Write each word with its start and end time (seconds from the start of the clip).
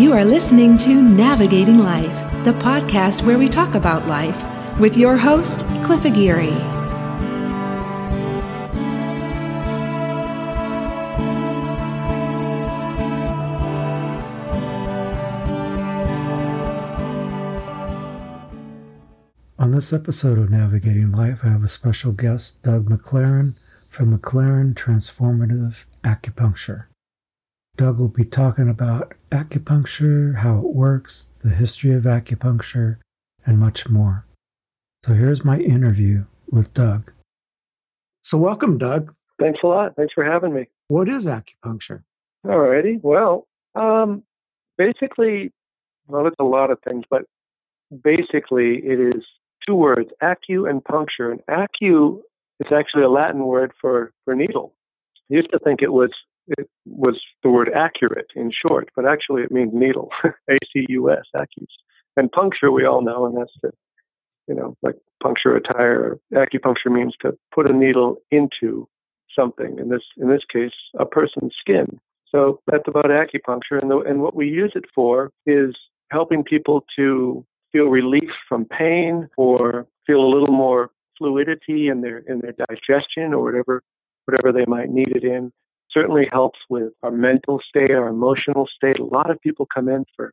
You 0.00 0.14
are 0.14 0.24
listening 0.24 0.78
to 0.78 1.02
Navigating 1.02 1.76
Life, 1.76 2.44
the 2.46 2.54
podcast 2.54 3.22
where 3.22 3.36
we 3.36 3.50
talk 3.50 3.74
about 3.74 4.08
life 4.08 4.80
with 4.80 4.96
your 4.96 5.18
host, 5.18 5.60
Cliff 5.84 6.06
Aguirre. 6.06 6.48
On 19.58 19.70
this 19.70 19.92
episode 19.92 20.38
of 20.38 20.48
Navigating 20.48 21.12
Life, 21.12 21.44
I 21.44 21.48
have 21.48 21.62
a 21.62 21.68
special 21.68 22.12
guest, 22.12 22.62
Doug 22.62 22.88
McLaren 22.88 23.52
from 23.90 24.18
McLaren 24.18 24.72
Transformative 24.72 25.84
Acupuncture. 26.02 26.86
Doug 27.76 27.98
will 27.98 28.08
be 28.08 28.24
talking 28.24 28.70
about 28.70 29.12
acupuncture, 29.30 30.36
how 30.36 30.58
it 30.58 30.74
works, 30.74 31.32
the 31.42 31.50
history 31.50 31.92
of 31.92 32.04
acupuncture, 32.04 32.98
and 33.46 33.58
much 33.58 33.88
more. 33.88 34.26
So 35.04 35.14
here's 35.14 35.44
my 35.44 35.58
interview 35.58 36.26
with 36.50 36.74
Doug. 36.74 37.12
So, 38.22 38.36
welcome, 38.36 38.76
Doug. 38.76 39.14
Thanks 39.40 39.60
a 39.64 39.66
lot. 39.66 39.96
Thanks 39.96 40.12
for 40.12 40.24
having 40.24 40.52
me. 40.52 40.66
What 40.88 41.08
is 41.08 41.26
acupuncture? 41.26 42.02
All 42.44 42.58
righty. 42.58 42.98
Well, 43.02 43.46
um, 43.74 44.22
basically, 44.76 45.52
well, 46.06 46.26
it's 46.26 46.36
a 46.38 46.44
lot 46.44 46.70
of 46.70 46.78
things, 46.86 47.04
but 47.08 47.22
basically, 48.02 48.76
it 48.84 49.00
is 49.00 49.24
two 49.66 49.74
words 49.74 50.10
acu 50.22 50.68
and 50.68 50.84
puncture. 50.84 51.30
And 51.30 51.40
acu 51.48 52.20
is 52.60 52.72
actually 52.72 53.04
a 53.04 53.08
Latin 53.08 53.46
word 53.46 53.72
for, 53.80 54.12
for 54.24 54.34
needle. 54.34 54.74
I 55.30 55.34
used 55.34 55.50
to 55.52 55.58
think 55.58 55.80
it 55.80 55.92
was 55.92 56.10
it 56.58 56.68
was 56.86 57.20
the 57.42 57.50
word 57.50 57.70
accurate 57.74 58.30
in 58.34 58.50
short, 58.50 58.88
but 58.96 59.06
actually 59.06 59.42
it 59.42 59.52
means 59.52 59.70
needle, 59.72 60.10
A 60.24 60.58
C 60.72 60.86
U 60.88 61.10
S, 61.10 61.24
acus. 61.34 61.68
And 62.16 62.30
puncture 62.32 62.72
we 62.72 62.84
all 62.84 63.02
know, 63.02 63.26
and 63.26 63.36
that's 63.36 63.52
the, 63.62 63.70
you 64.48 64.54
know, 64.54 64.76
like 64.82 64.96
puncture 65.22 65.54
a 65.54 65.60
tire. 65.60 66.18
Acupuncture 66.34 66.90
means 66.90 67.14
to 67.22 67.36
put 67.54 67.70
a 67.70 67.72
needle 67.72 68.16
into 68.30 68.88
something. 69.38 69.78
In 69.78 69.88
this 69.88 70.02
in 70.16 70.28
this 70.28 70.42
case, 70.52 70.72
a 70.98 71.06
person's 71.06 71.54
skin. 71.60 72.00
So 72.28 72.60
that's 72.66 72.86
about 72.86 73.06
acupuncture, 73.06 73.80
and 73.80 73.90
the, 73.90 73.98
and 73.98 74.22
what 74.22 74.34
we 74.34 74.48
use 74.48 74.72
it 74.74 74.84
for 74.94 75.30
is 75.46 75.74
helping 76.10 76.42
people 76.42 76.84
to 76.96 77.44
feel 77.72 77.86
relief 77.86 78.30
from 78.48 78.64
pain 78.64 79.28
or 79.36 79.86
feel 80.06 80.20
a 80.20 80.32
little 80.32 80.52
more 80.52 80.90
fluidity 81.16 81.88
in 81.88 82.00
their 82.00 82.18
in 82.18 82.40
their 82.40 82.52
digestion 82.52 83.32
or 83.34 83.44
whatever 83.44 83.82
whatever 84.26 84.52
they 84.52 84.64
might 84.66 84.90
need 84.90 85.14
it 85.14 85.24
in 85.24 85.52
certainly 85.92 86.28
helps 86.32 86.58
with 86.68 86.92
our 87.02 87.10
mental 87.10 87.60
state, 87.66 87.90
our 87.90 88.08
emotional 88.08 88.66
state. 88.74 88.98
A 88.98 89.04
lot 89.04 89.30
of 89.30 89.40
people 89.40 89.66
come 89.72 89.88
in 89.88 90.04
for 90.16 90.32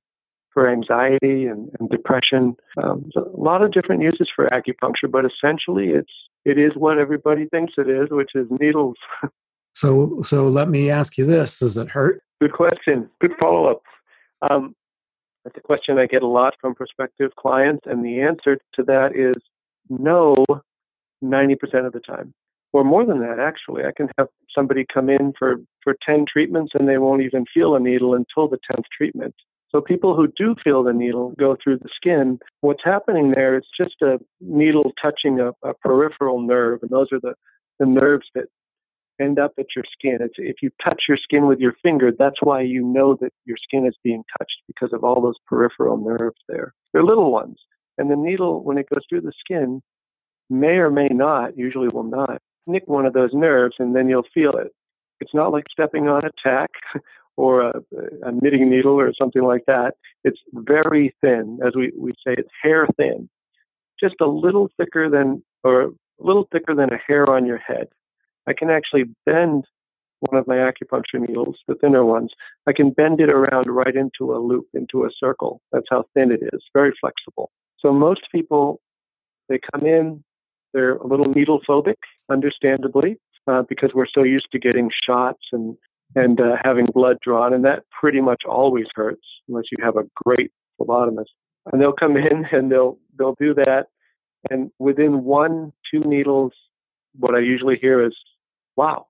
for 0.54 0.70
anxiety 0.72 1.46
and, 1.46 1.70
and 1.80 1.88
depression. 1.90 2.56
Um, 2.82 3.12
a 3.16 3.40
lot 3.40 3.62
of 3.62 3.72
different 3.72 4.02
uses 4.02 4.28
for 4.36 4.50
acupuncture, 4.50 5.12
but 5.12 5.24
essentially, 5.24 5.90
it's 5.90 6.12
it 6.46 6.58
is 6.58 6.72
what 6.76 6.98
everybody 6.98 7.46
thinks 7.46 7.74
it 7.78 7.90
is, 7.90 8.08
which 8.10 8.32
is 8.34 8.48
needles. 8.60 8.96
so, 9.74 10.22
so 10.24 10.48
let 10.48 10.70
me 10.70 10.90
ask 10.90 11.18
you 11.18 11.26
this: 11.26 11.60
Does 11.60 11.78
it 11.78 11.90
hurt? 11.90 12.22
Good 12.42 12.54
question. 12.54 13.10
Good 13.22 13.34
follow 13.40 13.70
up. 13.70 13.84
Um, 14.50 14.76
that's 15.44 15.58
a 15.58 15.62
question 15.62 15.98
I 15.98 16.08
get 16.08 16.24
a 16.24 16.28
lot 16.28 16.56
from 16.60 16.76
prospective 16.76 17.36
clients, 17.36 17.84
and 17.86 18.04
the 18.04 18.22
answer 18.22 18.58
to 18.76 18.84
that 18.84 19.16
is 19.16 19.42
no, 19.90 20.44
ninety 21.22 21.56
percent 21.56 21.86
of 21.86 21.94
the 21.94 22.00
time 22.00 22.34
or 22.78 22.84
more 22.84 23.04
than 23.04 23.20
that 23.22 23.40
actually. 23.40 23.84
I 23.86 23.92
can 23.92 24.08
have 24.20 24.28
somebody 24.54 24.86
come 24.94 25.10
in 25.10 25.34
for 25.38 25.56
for 25.84 25.96
10 26.06 26.26
treatments 26.32 26.74
and 26.76 26.88
they 26.88 27.00
won't 27.00 27.24
even 27.24 27.46
feel 27.52 27.76
a 27.76 27.80
needle 27.80 28.14
until 28.14 28.48
the 28.48 28.60
10th 28.72 28.84
treatment. 28.96 29.34
So 29.72 29.82
people 29.82 30.16
who 30.16 30.28
do 30.38 30.56
feel 30.64 30.84
the 30.84 30.94
needle 30.94 31.34
go 31.40 31.58
through 31.62 31.80
the 31.80 31.90
skin. 31.96 32.38
What's 32.62 32.84
happening 32.86 33.32
there 33.32 33.58
is 33.58 33.64
just 33.76 33.96
a 34.04 34.20
needle 34.40 34.92
touching 35.02 35.40
a, 35.40 35.50
a 35.68 35.74
peripheral 35.74 36.40
nerve 36.40 36.80
and 36.84 36.92
those 36.92 37.08
are 37.12 37.20
the 37.20 37.34
the 37.80 37.88
nerves 37.88 38.28
that 38.36 38.46
end 39.20 39.40
up 39.40 39.54
at 39.58 39.76
your 39.76 39.86
skin. 39.92 40.20
It's, 40.22 40.36
if 40.38 40.58
you 40.62 40.70
touch 40.84 41.06
your 41.08 41.18
skin 41.18 41.48
with 41.48 41.58
your 41.58 41.74
finger 41.82 42.12
that's 42.12 42.42
why 42.44 42.62
you 42.62 42.84
know 42.84 43.18
that 43.22 43.34
your 43.46 43.58
skin 43.58 43.88
is 43.88 43.96
being 44.04 44.24
touched 44.38 44.60
because 44.68 44.94
of 44.94 45.04
all 45.04 45.20
those 45.20 45.40
peripheral 45.48 45.98
nerves 45.98 46.42
there. 46.48 46.76
They're 46.94 47.04
little 47.04 47.32
ones 47.32 47.58
and 47.98 48.12
the 48.12 48.16
needle 48.16 48.64
when 48.64 48.78
it 48.78 48.88
goes 48.88 49.04
through 49.10 49.22
the 49.22 49.34
skin 49.40 49.82
may 50.48 50.78
or 50.78 50.92
may 50.92 51.08
not 51.08 51.58
usually 51.58 51.90
will 51.90 52.04
not 52.04 52.40
nick 52.68 52.88
one 52.88 53.06
of 53.06 53.14
those 53.14 53.32
nerves 53.34 53.76
and 53.80 53.96
then 53.96 54.10
you'll 54.10 54.28
feel 54.34 54.52
it. 54.58 54.74
It's 55.20 55.34
not 55.34 55.52
like 55.52 55.66
stepping 55.72 56.08
on 56.08 56.26
a 56.26 56.32
tack 56.44 56.72
or 57.38 57.62
a, 57.62 57.82
a 58.24 58.32
knitting 58.32 58.70
needle 58.70 59.00
or 59.00 59.14
something 59.18 59.44
like 59.44 59.64
that. 59.68 59.96
It's 60.24 60.40
very 60.54 61.16
thin, 61.22 61.60
as 61.66 61.74
we, 61.76 61.92
we 61.98 62.12
say, 62.26 62.36
it's 62.38 62.50
hair 62.62 62.88
thin, 62.98 63.30
just 64.00 64.16
a 64.22 64.28
little 64.28 64.70
thicker 64.78 65.10
than, 65.10 65.44
or 65.64 65.82
a 65.82 65.92
little 66.20 66.48
thicker 66.52 66.76
than 66.76 66.92
a 66.92 66.98
hair 66.98 67.30
on 67.30 67.46
your 67.46 67.58
head. 67.58 67.88
I 68.48 68.54
can 68.54 68.70
actually 68.70 69.06
bend 69.26 69.66
one 70.20 70.40
of 70.40 70.48
my 70.48 70.56
acupuncture 70.56 71.20
needles, 71.20 71.58
the 71.68 71.76
thinner 71.76 72.04
ones. 72.06 72.32
I 72.66 72.74
can 72.74 72.90
bend 72.92 73.20
it 73.20 73.32
around 73.32 73.68
right 73.68 73.96
into 73.96 74.34
a 74.34 74.40
loop, 74.40 74.68
into 74.74 75.04
a 75.04 75.10
circle. 75.20 75.62
That's 75.72 75.86
how 75.90 76.06
thin 76.14 76.32
it 76.32 76.42
is, 76.42 76.62
very 76.74 76.94
flexible. 77.00 77.52
So 77.80 77.94
most 77.94 78.22
people, 78.32 78.80
they 79.50 79.60
come 79.74 79.86
in, 79.86 80.24
they're 80.74 80.96
a 80.96 81.06
little 81.06 81.28
needle 81.28 81.62
phobic, 81.68 81.98
understandably, 82.30 83.18
uh, 83.48 83.64
because 83.68 83.92
we're 83.94 84.08
so 84.14 84.24
used 84.24 84.48
to 84.52 84.60
getting 84.60 84.90
shots 85.08 85.42
and 85.52 85.78
and 86.16 86.40
uh, 86.40 86.56
having 86.64 86.86
blood 86.94 87.18
drawn, 87.22 87.54
and 87.54 87.66
that 87.66 87.84
pretty 88.00 88.22
much 88.22 88.44
always 88.48 88.86
hurts 88.96 89.26
unless 89.50 89.66
you 89.72 89.84
have 89.84 89.98
a 89.98 90.04
great 90.24 90.52
phlebotomist. 90.80 91.26
And 91.72 91.82
they'll 91.82 91.94
come 91.94 92.16
in 92.18 92.46
and 92.52 92.72
they'll 92.72 92.98
they'll 93.18 93.36
do 93.40 93.54
that, 93.56 93.88
and 94.50 94.72
within 94.80 95.24
one 95.24 95.74
two 95.92 96.00
needles, 96.02 96.54
what 97.18 97.36
I 97.36 97.40
usually 97.40 97.78
hear 97.78 98.06
is, 98.06 98.16
"Wow," 98.76 99.08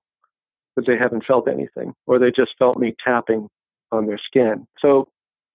because 0.74 0.86
they 0.86 0.98
haven't 0.98 1.24
felt 1.24 1.48
anything, 1.48 1.94
or 2.06 2.18
they 2.18 2.30
just 2.30 2.52
felt 2.58 2.78
me 2.78 2.94
tapping 3.04 3.48
on 3.92 4.06
their 4.06 4.18
skin. 4.18 4.66
So, 4.80 5.08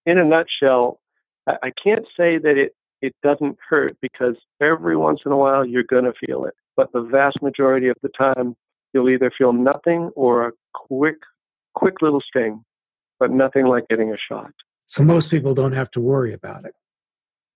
in 0.06 0.18
a 0.18 0.26
nutshell, 0.26 1.00
I, 1.48 1.56
I 1.64 1.72
can't 1.84 2.06
say 2.18 2.38
that 2.38 2.58
it 2.58 2.76
it 3.02 3.14
doesn't 3.22 3.58
hurt 3.70 3.98
because 4.02 4.36
every 4.62 4.96
once 4.96 5.20
in 5.26 5.34
a 5.34 5.38
while 5.38 5.66
you're 5.66 5.84
going 5.84 6.06
to 6.06 6.14
feel 6.26 6.46
it. 6.46 6.54
But 6.76 6.92
the 6.92 7.02
vast 7.02 7.42
majority 7.42 7.88
of 7.88 7.98
the 8.02 8.10
time, 8.10 8.56
you'll 8.94 9.10
either 9.10 9.32
feel 9.36 9.54
nothing 9.54 10.12
or 10.16 10.48
a 10.48 10.52
quick, 10.74 11.18
quick 11.76 12.02
little 12.02 12.22
sting, 12.22 12.64
but 13.20 13.32
nothing 13.32 13.66
like 13.66 13.88
getting 13.90 14.12
a 14.12 14.18
shot. 14.18 14.52
So 14.88 15.04
most 15.04 15.32
people 15.32 15.54
don't 15.54 15.74
have 15.74 15.92
to 15.92 16.02
worry 16.02 16.34
about 16.34 16.66
it. 16.66 16.74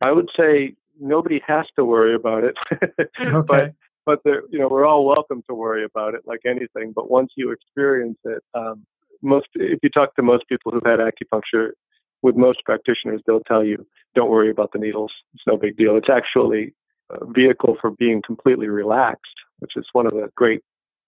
I 0.01 0.11
would 0.11 0.29
say 0.37 0.75
nobody 0.99 1.41
has 1.47 1.65
to 1.75 1.85
worry 1.85 2.15
about 2.15 2.43
it. 2.43 2.55
okay. 3.21 3.73
but 4.05 4.23
but 4.23 4.33
you 4.49 4.59
know 4.59 4.69
we're 4.69 4.85
all 4.85 5.05
welcome 5.05 5.43
to 5.49 5.55
worry 5.55 5.83
about 5.83 6.13
it 6.13 6.21
like 6.25 6.41
anything. 6.45 6.93
But 6.95 7.11
once 7.11 7.31
you 7.35 7.51
experience 7.51 8.17
it, 8.23 8.41
um, 8.53 8.85
most 9.21 9.47
if 9.55 9.79
you 9.83 9.89
talk 9.89 10.15
to 10.15 10.21
most 10.21 10.47
people 10.47 10.71
who've 10.71 10.85
had 10.85 10.99
acupuncture, 10.99 11.71
with 12.21 12.35
most 12.35 12.63
practitioners, 12.65 13.21
they'll 13.25 13.41
tell 13.41 13.63
you, 13.63 13.85
don't 14.15 14.29
worry 14.29 14.49
about 14.49 14.71
the 14.73 14.79
needles. 14.79 15.11
It's 15.33 15.43
no 15.45 15.57
big 15.57 15.77
deal. 15.77 15.95
It's 15.97 16.09
actually 16.09 16.73
vehicle 17.23 17.77
for 17.79 17.91
being 17.91 18.21
completely 18.25 18.67
relaxed, 18.67 19.25
which 19.59 19.71
is 19.75 19.85
one 19.93 20.05
of 20.05 20.13
the 20.13 20.29
great 20.35 20.61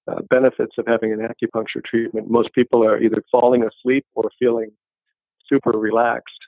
uh, 0.10 0.22
benefits 0.30 0.76
of 0.78 0.86
having 0.88 1.12
an 1.12 1.20
acupuncture 1.20 1.84
treatment. 1.84 2.30
Most 2.30 2.54
people 2.54 2.84
are 2.84 3.02
either 3.02 3.24
falling 3.32 3.64
asleep 3.64 4.06
or 4.16 4.30
feeling 4.40 4.72
super 5.48 5.72
relaxed 5.72 6.40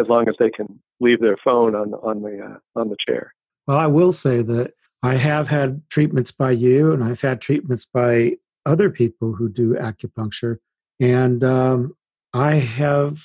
as 0.00 0.08
long 0.08 0.28
as 0.28 0.34
they 0.38 0.50
can 0.50 0.80
leave 0.98 1.20
their 1.20 1.36
phone 1.42 1.74
on, 1.74 1.94
on, 1.94 2.22
the, 2.22 2.40
uh, 2.40 2.80
on 2.80 2.88
the 2.88 2.96
chair. 3.06 3.34
Well, 3.66 3.78
I 3.78 3.86
will 3.86 4.12
say 4.12 4.42
that 4.42 4.72
I 5.02 5.16
have 5.16 5.48
had 5.48 5.82
treatments 5.88 6.32
by 6.32 6.50
you 6.52 6.92
and 6.92 7.04
I've 7.04 7.20
had 7.20 7.40
treatments 7.40 7.84
by 7.84 8.36
other 8.66 8.90
people 8.90 9.34
who 9.34 9.48
do 9.48 9.74
acupuncture. 9.74 10.58
And 10.98 11.42
um, 11.42 11.94
I 12.34 12.54
have 12.54 13.24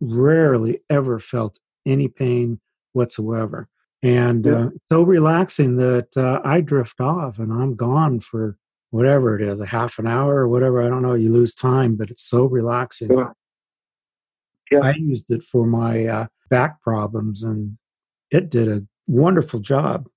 rarely 0.00 0.80
ever 0.88 1.18
felt 1.18 1.60
any 1.86 2.08
pain 2.08 2.60
whatsoever. 2.92 3.68
And 4.02 4.46
yeah. 4.46 4.52
uh, 4.52 4.68
so 4.86 5.02
relaxing 5.02 5.76
that 5.76 6.16
uh, 6.16 6.40
I 6.44 6.60
drift 6.60 7.00
off 7.00 7.38
and 7.38 7.52
I'm 7.52 7.76
gone 7.76 8.20
for 8.20 8.56
whatever 8.90 9.38
it 9.38 9.46
is, 9.46 9.60
a 9.60 9.66
half 9.66 9.98
an 9.98 10.06
hour 10.06 10.36
or 10.36 10.48
whatever. 10.48 10.82
I 10.82 10.88
don't 10.88 11.02
know. 11.02 11.14
You 11.14 11.32
lose 11.32 11.54
time, 11.54 11.96
but 11.96 12.10
it's 12.10 12.22
so 12.22 12.44
relaxing. 12.44 13.10
Yeah. 13.10 13.30
Yeah. 14.70 14.80
I 14.80 14.94
used 14.94 15.30
it 15.30 15.42
for 15.42 15.66
my 15.66 16.06
uh, 16.06 16.26
back 16.48 16.80
problems 16.82 17.42
and 17.42 17.76
it 18.30 18.50
did 18.50 18.68
a 18.68 18.84
wonderful 19.06 19.60
job. 19.60 20.08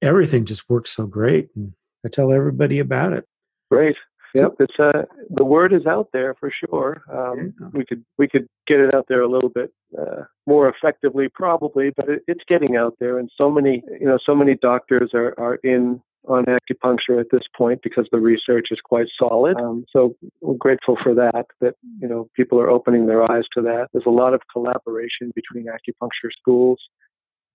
Everything 0.00 0.44
just 0.44 0.68
works 0.70 0.92
so 0.92 1.06
great. 1.06 1.48
And 1.56 1.74
I 2.06 2.08
tell 2.08 2.32
everybody 2.32 2.78
about 2.78 3.12
it. 3.12 3.24
Great. 3.70 3.96
Yep, 4.34 4.54
it's 4.60 4.78
uh, 4.78 5.02
the 5.30 5.44
word 5.44 5.72
is 5.72 5.86
out 5.86 6.08
there 6.12 6.34
for 6.38 6.50
sure. 6.50 7.02
Um, 7.12 7.54
yeah. 7.60 7.68
We 7.72 7.84
could 7.84 8.04
we 8.18 8.28
could 8.28 8.48
get 8.66 8.80
it 8.80 8.94
out 8.94 9.06
there 9.08 9.22
a 9.22 9.28
little 9.28 9.48
bit 9.48 9.72
uh, 9.98 10.24
more 10.46 10.68
effectively, 10.68 11.28
probably, 11.32 11.90
but 11.96 12.08
it, 12.08 12.22
it's 12.26 12.44
getting 12.46 12.76
out 12.76 12.94
there, 13.00 13.18
and 13.18 13.30
so 13.36 13.50
many 13.50 13.82
you 14.00 14.06
know 14.06 14.18
so 14.24 14.34
many 14.34 14.54
doctors 14.54 15.10
are 15.14 15.34
are 15.38 15.56
in 15.56 16.00
on 16.26 16.44
acupuncture 16.44 17.18
at 17.18 17.28
this 17.30 17.42
point 17.56 17.80
because 17.82 18.06
the 18.12 18.20
research 18.20 18.68
is 18.70 18.78
quite 18.84 19.06
solid. 19.18 19.56
Um, 19.58 19.84
so 19.90 20.14
we're 20.42 20.54
grateful 20.54 20.96
for 21.02 21.14
that. 21.14 21.46
That 21.60 21.74
you 22.00 22.08
know 22.08 22.28
people 22.34 22.60
are 22.60 22.70
opening 22.70 23.06
their 23.06 23.30
eyes 23.30 23.44
to 23.54 23.62
that. 23.62 23.88
There's 23.92 24.06
a 24.06 24.10
lot 24.10 24.34
of 24.34 24.42
collaboration 24.52 25.32
between 25.34 25.66
acupuncture 25.66 26.30
schools. 26.38 26.80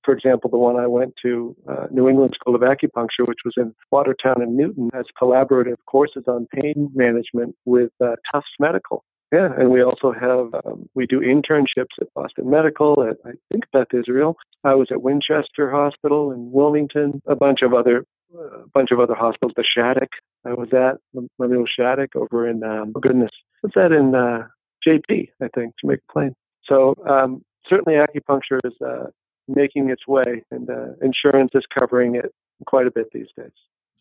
For 0.03 0.13
example, 0.13 0.49
the 0.49 0.57
one 0.57 0.77
I 0.77 0.87
went 0.87 1.13
to, 1.21 1.55
uh, 1.69 1.87
New 1.91 2.09
England 2.09 2.33
School 2.35 2.55
of 2.55 2.61
Acupuncture, 2.61 3.27
which 3.27 3.39
was 3.45 3.53
in 3.57 3.73
Watertown 3.91 4.41
and 4.41 4.57
Newton, 4.57 4.89
has 4.93 5.05
collaborative 5.19 5.77
courses 5.85 6.23
on 6.27 6.47
pain 6.53 6.89
management 6.93 7.55
with 7.65 7.91
uh, 8.01 8.15
Tufts 8.31 8.49
Medical. 8.59 9.03
Yeah, 9.31 9.49
and 9.57 9.71
we 9.71 9.81
also 9.81 10.11
have 10.11 10.53
um, 10.63 10.87
we 10.93 11.07
do 11.07 11.19
internships 11.19 11.95
at 11.99 12.13
Boston 12.13 12.51
Medical, 12.51 13.03
at 13.03 13.17
I 13.25 13.31
think 13.51 13.63
Beth 13.73 13.87
Israel. 13.91 14.35
I 14.63 14.75
was 14.75 14.89
at 14.91 15.01
Winchester 15.01 15.71
Hospital 15.71 16.31
in 16.31 16.51
Wilmington, 16.51 17.19
a 17.25 17.35
bunch 17.35 17.63
of 17.63 17.73
other 17.73 18.05
a 18.37 18.67
bunch 18.73 18.91
of 18.91 18.99
other 18.99 19.15
hospitals. 19.15 19.53
The 19.55 19.63
Shattuck 19.63 20.09
I 20.45 20.53
was 20.53 20.69
at, 20.71 20.97
Lemuel 21.39 21.65
Shattuck 21.65 22.15
over 22.15 22.47
in 22.47 22.63
um, 22.63 22.93
oh 22.95 22.99
goodness, 22.99 23.31
what's 23.61 23.73
that 23.73 23.91
in 23.91 24.13
uh, 24.13 24.47
JP? 24.87 25.29
I 25.41 25.47
think 25.55 25.73
to 25.79 25.87
make 25.87 26.01
Jamaica 26.01 26.03
Plain. 26.11 26.35
So 26.65 26.95
um, 27.09 27.43
certainly 27.67 27.97
acupuncture 27.97 28.59
is 28.63 28.73
uh, 28.85 29.07
making 29.47 29.89
its 29.89 30.07
way, 30.07 30.43
and 30.51 30.69
uh, 30.69 30.93
insurance 31.01 31.51
is 31.53 31.63
covering 31.77 32.15
it 32.15 32.33
quite 32.65 32.87
a 32.87 32.91
bit 32.91 33.07
these 33.13 33.27
days. 33.37 33.51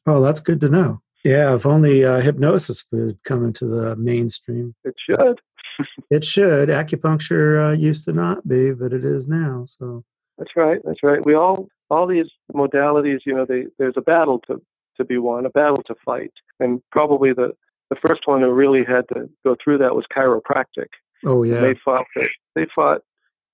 Oh, 0.07 0.23
that's 0.23 0.41
good 0.41 0.61
to 0.61 0.69
know. 0.69 1.01
Yeah, 1.25 1.55
if 1.55 1.67
only 1.67 2.05
uh, 2.05 2.21
hypnosis 2.21 2.85
would 2.91 3.23
come 3.25 3.45
into 3.45 3.67
the 3.67 3.95
mainstream. 3.97 4.75
It 4.85 4.95
should. 5.09 5.41
it 6.11 6.25
should. 6.25 6.69
Acupuncture 6.69 7.71
uh, 7.71 7.73
used 7.73 8.05
to 8.07 8.13
not 8.13 8.47
be, 8.47 8.73
but 8.73 8.93
it 8.93 9.05
is 9.05 9.29
now. 9.29 9.65
So 9.67 10.05
that's 10.39 10.51
right. 10.57 10.81
That's 10.85 11.03
right. 11.03 11.25
We 11.25 11.35
all 11.35 11.69
all 11.91 12.07
these 12.07 12.27
modalities. 12.53 13.21
You 13.25 13.35
know, 13.35 13.47
they, 13.49 13.67
there's 13.79 13.95
a 13.97 14.03
battle 14.03 14.41
to 14.49 14.61
to 14.97 15.05
be 15.05 15.19
won, 15.19 15.47
a 15.47 15.51
battle 15.51 15.83
to 15.87 15.95
fight, 16.05 16.33
and 16.59 16.83
probably 16.91 17.33
the 17.33 17.53
the 17.91 17.97
first 17.97 18.23
one 18.25 18.41
who 18.41 18.51
really 18.51 18.85
had 18.85 19.07
to 19.09 19.29
go 19.45 19.57
through 19.63 19.79
that 19.79 19.95
was 19.95 20.07
chiropractic. 20.17 20.89
Oh 21.25 21.43
yeah. 21.43 21.61
They 21.61 21.75
fought. 21.85 22.07
They 22.55 22.67
fought. 22.75 23.03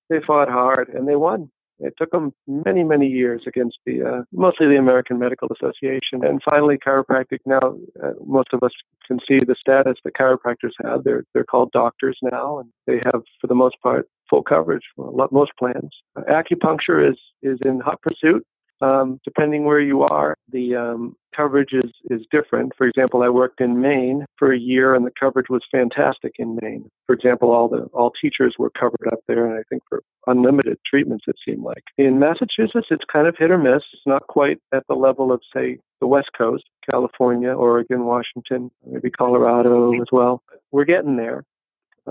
They 0.08 0.20
fought 0.26 0.48
hard, 0.48 0.88
and 0.88 1.06
they 1.06 1.16
won. 1.16 1.50
It 1.80 1.94
took 1.96 2.10
them 2.10 2.32
many, 2.46 2.82
many 2.82 3.06
years 3.06 3.42
against 3.46 3.78
the 3.86 4.02
uh, 4.02 4.22
mostly 4.32 4.66
the 4.66 4.76
American 4.78 5.18
Medical 5.18 5.48
Association, 5.54 6.24
and 6.24 6.42
finally 6.42 6.76
chiropractic. 6.76 7.38
Now, 7.46 7.76
uh, 8.02 8.12
most 8.24 8.48
of 8.52 8.62
us 8.62 8.72
can 9.06 9.18
see 9.26 9.40
the 9.40 9.54
status 9.58 9.96
that 10.04 10.14
chiropractors 10.14 10.72
have. 10.84 11.04
They're 11.04 11.24
they're 11.34 11.44
called 11.44 11.70
doctors 11.72 12.18
now, 12.22 12.58
and 12.58 12.70
they 12.86 13.00
have, 13.04 13.22
for 13.40 13.46
the 13.46 13.54
most 13.54 13.76
part, 13.82 14.08
full 14.28 14.42
coverage 14.42 14.84
for 14.96 15.28
most 15.30 15.52
plans. 15.58 15.90
Uh, 16.16 16.22
acupuncture 16.30 17.08
is 17.08 17.18
is 17.42 17.58
in 17.64 17.80
hot 17.80 18.00
pursuit. 18.02 18.44
Um, 18.80 19.18
depending 19.24 19.64
where 19.64 19.80
you 19.80 20.02
are, 20.02 20.36
the 20.52 20.76
um, 20.76 21.16
coverage 21.36 21.72
is, 21.72 21.90
is 22.10 22.24
different. 22.30 22.72
For 22.76 22.86
example, 22.86 23.22
I 23.22 23.28
worked 23.28 23.60
in 23.60 23.80
Maine 23.80 24.24
for 24.38 24.52
a 24.52 24.58
year, 24.58 24.94
and 24.94 25.04
the 25.04 25.12
coverage 25.18 25.48
was 25.48 25.62
fantastic 25.70 26.34
in 26.38 26.58
Maine. 26.62 26.88
For 27.06 27.14
example, 27.14 27.50
all 27.50 27.68
the 27.68 27.88
all 27.92 28.12
teachers 28.20 28.54
were 28.58 28.70
covered 28.70 29.08
up 29.10 29.20
there, 29.26 29.46
and 29.46 29.58
I 29.58 29.62
think 29.68 29.82
for 29.88 30.02
unlimited 30.26 30.78
treatments, 30.86 31.24
it 31.26 31.36
seemed 31.44 31.62
like. 31.62 31.82
In 31.96 32.18
Massachusetts, 32.18 32.88
it's 32.90 33.04
kind 33.12 33.26
of 33.26 33.36
hit 33.36 33.50
or 33.50 33.58
miss. 33.58 33.82
It's 33.92 34.06
not 34.06 34.26
quite 34.28 34.58
at 34.72 34.84
the 34.88 34.94
level 34.94 35.32
of, 35.32 35.40
say, 35.52 35.78
the 36.00 36.06
West 36.06 36.30
Coast, 36.36 36.64
California, 36.88 37.50
Oregon, 37.50 38.04
Washington, 38.04 38.70
maybe 38.86 39.10
Colorado 39.10 39.92
as 40.00 40.08
well. 40.12 40.42
We're 40.70 40.84
getting 40.84 41.16
there. 41.16 41.44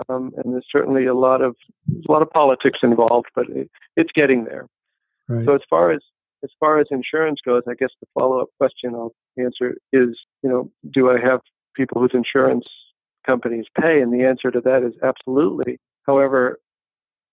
Um, 0.10 0.32
and 0.38 0.54
there's 0.54 0.68
certainly 0.72 1.06
a 1.06 1.16
lot 1.16 1.42
of 1.42 1.56
a 1.88 2.12
lot 2.12 2.22
of 2.22 2.30
politics 2.30 2.80
involved, 2.84 3.28
but 3.34 3.50
it, 3.50 3.72
it's 3.96 4.12
getting 4.14 4.44
there. 4.44 4.68
Right. 5.28 5.46
So 5.46 5.56
as 5.56 5.62
far 5.70 5.92
as 5.92 6.02
as 6.48 6.54
far 6.62 6.80
as 6.80 6.88
insurance 6.92 7.40
goes, 7.46 7.64
I 7.68 7.74
guess 7.74 7.90
the 8.00 8.08
follow 8.14 8.40
up 8.40 8.48
question 8.58 8.96
I'll 8.96 9.14
answer 9.38 9.76
is, 9.92 10.18
you 10.42 10.50
know, 10.50 10.72
do 10.94 11.10
I 11.10 11.20
have 11.20 11.42
people 11.76 12.00
whose 12.00 12.14
insurance 12.14 12.66
companies 13.26 13.66
pay? 13.80 14.00
And 14.02 14.14
the 14.14 14.24
answer 14.24 14.50
to 14.50 14.62
that 14.62 14.84
is 14.84 14.94
absolutely. 15.04 15.78
However, 16.06 16.60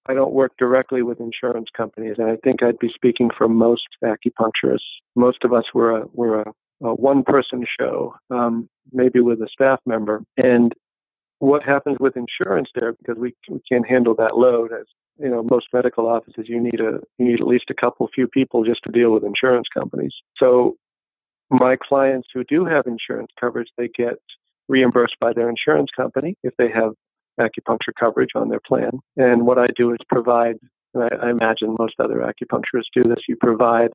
I 0.07 0.15
don't 0.15 0.33
work 0.33 0.53
directly 0.59 1.03
with 1.03 1.21
insurance 1.21 1.69
companies, 1.75 2.17
and 2.19 2.29
I 2.29 2.37
think 2.43 2.63
I'd 2.63 2.79
be 2.81 2.91
speaking 2.93 3.31
for 3.37 3.49
most 3.49 3.87
acupuncturists. 4.03 4.81
Most 5.15 5.45
of 5.45 5.53
us 5.53 5.65
were 5.73 5.99
a, 5.99 6.07
were 6.13 6.41
a, 6.43 6.53
a 6.83 6.95
one 6.95 7.23
person 7.23 7.65
show, 7.79 8.17
um, 8.31 8.69
maybe 8.93 9.21
with 9.21 9.41
a 9.41 9.49
staff 9.51 9.79
member. 9.87 10.23
And 10.37 10.75
what 11.45 11.63
happens 11.63 11.99
with 12.01 12.17
insurance 12.17 12.69
there, 12.75 12.93
because 12.93 13.17
we, 13.19 13.35
we 13.49 13.61
can't 13.71 13.87
handle 13.87 14.15
that 14.17 14.37
load 14.37 14.73
as 14.73 14.87
you 15.19 15.29
know 15.29 15.43
most 15.49 15.67
medical 15.73 16.09
offices 16.09 16.47
you 16.49 16.61
need 16.61 16.81
a 16.81 17.01
you 17.19 17.27
need 17.27 17.41
at 17.41 17.47
least 17.47 17.67
a 17.71 17.75
couple 17.75 18.09
few 18.13 18.27
people 18.27 18.65
just 18.65 18.81
to 18.85 18.91
deal 18.91 19.11
with 19.13 19.25
insurance 19.25 19.67
companies. 19.73 20.13
So 20.39 20.77
my 21.51 21.77
clients 21.77 22.29
who 22.33 22.45
do 22.45 22.65
have 22.65 22.87
insurance 22.87 23.31
coverage 23.39 23.69
they 23.77 23.89
get 23.89 24.15
reimbursed 24.69 25.17
by 25.21 25.33
their 25.33 25.49
insurance 25.49 25.91
company 25.95 26.37
if 26.43 26.55
they 26.57 26.71
have 26.71 26.93
acupuncture 27.39 27.93
coverage 27.99 28.31
on 28.35 28.49
their 28.49 28.61
plan. 28.67 28.93
And 29.17 29.47
what 29.47 29.59
i 29.59 29.67
do 29.77 29.93
is 29.93 29.99
provide 30.09 30.57
I, 30.97 31.09
I 31.27 31.31
imagine 31.31 31.77
most 31.79 31.95
other 31.99 32.19
acupuncturists 32.19 32.95
do 32.95 33.03
this 33.05 33.25
you 33.29 33.37
provide 33.37 33.91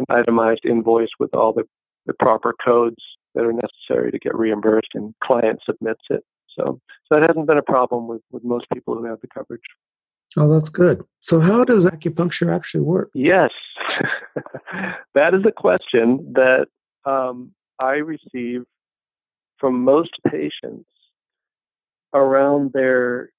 an 0.00 0.06
itemized 0.10 0.64
invoice 0.64 1.14
with 1.18 1.34
all 1.34 1.52
the, 1.52 1.64
the 2.06 2.14
proper 2.14 2.54
codes 2.64 3.02
that 3.34 3.44
are 3.44 3.52
necessary 3.52 4.10
to 4.10 4.18
get 4.18 4.34
reimbursed 4.34 4.90
and 4.94 5.14
client 5.22 5.60
submits 5.64 6.02
it 6.10 6.24
so, 6.58 6.80
so 7.06 7.20
that 7.20 7.28
hasn't 7.28 7.46
been 7.46 7.58
a 7.58 7.62
problem 7.62 8.08
with, 8.08 8.22
with 8.30 8.44
most 8.44 8.66
people 8.72 8.94
who 8.94 9.04
have 9.04 9.20
the 9.20 9.28
coverage. 9.28 9.62
Oh, 10.36 10.52
that's 10.52 10.68
good. 10.68 11.02
So, 11.20 11.40
how 11.40 11.64
does 11.64 11.86
acupuncture 11.86 12.54
actually 12.54 12.82
work? 12.82 13.10
Yes, 13.14 13.50
that 15.14 15.34
is 15.34 15.42
a 15.46 15.52
question 15.52 16.34
that 16.34 16.66
um, 17.06 17.52
I 17.80 17.94
receive 17.94 18.64
from 19.58 19.82
most 19.84 20.10
patients 20.30 20.88
around 22.12 22.72
their 22.72 23.30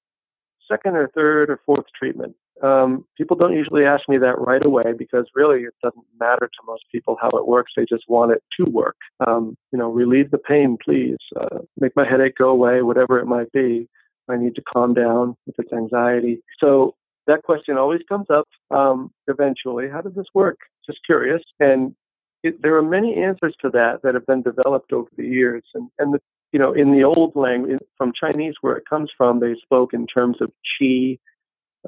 second 0.68 0.96
or 0.96 1.08
third 1.14 1.50
or 1.50 1.60
fourth 1.64 1.86
treatment. 1.96 2.34
Um, 2.62 3.04
people 3.16 3.36
don't 3.36 3.54
usually 3.54 3.84
ask 3.84 4.08
me 4.08 4.18
that 4.18 4.38
right 4.38 4.64
away 4.64 4.92
because 4.96 5.26
really 5.34 5.62
it 5.62 5.74
doesn't 5.82 6.04
matter 6.18 6.46
to 6.46 6.66
most 6.66 6.84
people 6.92 7.16
how 7.20 7.30
it 7.30 7.46
works. 7.46 7.72
They 7.76 7.86
just 7.88 8.04
want 8.08 8.32
it 8.32 8.42
to 8.58 8.70
work. 8.70 8.96
Um, 9.26 9.56
you 9.72 9.78
know, 9.78 9.88
relieve 9.90 10.30
the 10.30 10.38
pain, 10.38 10.76
please. 10.82 11.16
Uh, 11.40 11.60
make 11.78 11.92
my 11.96 12.06
headache 12.06 12.36
go 12.36 12.50
away, 12.50 12.82
whatever 12.82 13.18
it 13.18 13.26
might 13.26 13.50
be. 13.52 13.88
I 14.28 14.36
need 14.36 14.54
to 14.56 14.62
calm 14.62 14.94
down 14.94 15.36
if 15.46 15.54
it's 15.58 15.72
anxiety. 15.72 16.42
So 16.62 16.94
that 17.26 17.42
question 17.42 17.76
always 17.76 18.00
comes 18.08 18.26
up 18.30 18.48
um, 18.70 19.10
eventually. 19.26 19.88
How 19.88 20.00
does 20.00 20.14
this 20.14 20.26
work? 20.34 20.58
Just 20.86 21.00
curious. 21.04 21.42
And 21.58 21.94
it, 22.42 22.62
there 22.62 22.76
are 22.76 22.82
many 22.82 23.16
answers 23.16 23.54
to 23.62 23.70
that 23.70 24.00
that 24.02 24.14
have 24.14 24.26
been 24.26 24.42
developed 24.42 24.92
over 24.92 25.08
the 25.16 25.26
years. 25.26 25.62
And, 25.74 25.88
and 25.98 26.14
the, 26.14 26.20
you 26.52 26.58
know, 26.58 26.72
in 26.72 26.92
the 26.92 27.04
old 27.04 27.36
language, 27.36 27.78
from 27.96 28.12
Chinese, 28.18 28.54
where 28.60 28.76
it 28.76 28.84
comes 28.88 29.10
from, 29.16 29.40
they 29.40 29.54
spoke 29.62 29.92
in 29.94 30.06
terms 30.06 30.38
of 30.40 30.50
qi 30.80 31.18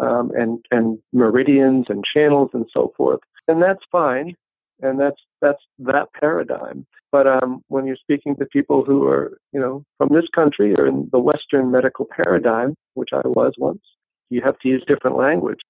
um, 0.00 0.30
and 0.34 0.64
and 0.70 0.98
meridians 1.12 1.86
and 1.88 2.04
channels 2.04 2.50
and 2.52 2.66
so 2.72 2.92
forth. 2.96 3.20
And 3.48 3.60
that's 3.60 3.82
fine. 3.90 4.34
And 4.80 4.98
that's 4.98 5.20
that's 5.40 5.62
that 5.78 6.08
paradigm. 6.18 6.86
But 7.10 7.26
um, 7.26 7.62
when 7.68 7.86
you're 7.86 7.96
speaking 7.96 8.36
to 8.36 8.46
people 8.46 8.84
who 8.84 9.06
are, 9.06 9.38
you 9.52 9.60
know, 9.60 9.84
from 9.98 10.08
this 10.12 10.24
country 10.34 10.74
or 10.74 10.86
in 10.86 11.08
the 11.12 11.18
Western 11.18 11.70
medical 11.70 12.06
paradigm, 12.06 12.74
which 12.94 13.10
I 13.12 13.20
was 13.28 13.52
once, 13.58 13.82
you 14.30 14.40
have 14.42 14.58
to 14.60 14.68
use 14.68 14.82
different 14.88 15.16
language. 15.18 15.60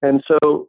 And 0.00 0.24
so 0.26 0.68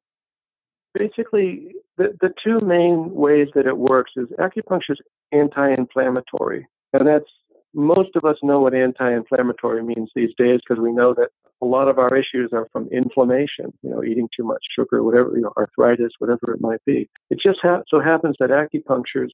basically 0.93 1.73
the, 1.97 2.17
the 2.19 2.33
two 2.43 2.59
main 2.59 3.11
ways 3.13 3.47
that 3.55 3.65
it 3.65 3.77
works 3.77 4.11
is 4.17 4.27
acupuncture 4.39 4.91
is 4.91 4.99
anti-inflammatory. 5.31 6.67
And 6.93 7.07
that's 7.07 7.29
most 7.73 8.15
of 8.15 8.25
us 8.25 8.37
know 8.41 8.59
what 8.59 8.73
anti-inflammatory 8.73 9.83
means 9.83 10.09
these 10.15 10.33
days 10.37 10.59
because 10.67 10.81
we 10.81 10.91
know 10.91 11.13
that 11.13 11.29
a 11.61 11.65
lot 11.65 11.87
of 11.87 11.99
our 11.99 12.15
issues 12.15 12.51
are 12.53 12.67
from 12.71 12.87
inflammation, 12.91 13.73
you 13.81 13.89
know, 13.89 14.03
eating 14.03 14.29
too 14.35 14.43
much 14.43 14.63
sugar, 14.77 15.03
whatever, 15.03 15.31
you 15.35 15.41
know, 15.41 15.53
arthritis, 15.57 16.11
whatever 16.19 16.53
it 16.53 16.61
might 16.61 16.83
be. 16.85 17.09
It 17.29 17.39
just 17.43 17.59
ha- 17.61 17.83
so 17.87 17.99
happens 17.99 18.35
that 18.39 18.49
acupuncture 18.49 19.25
is 19.25 19.33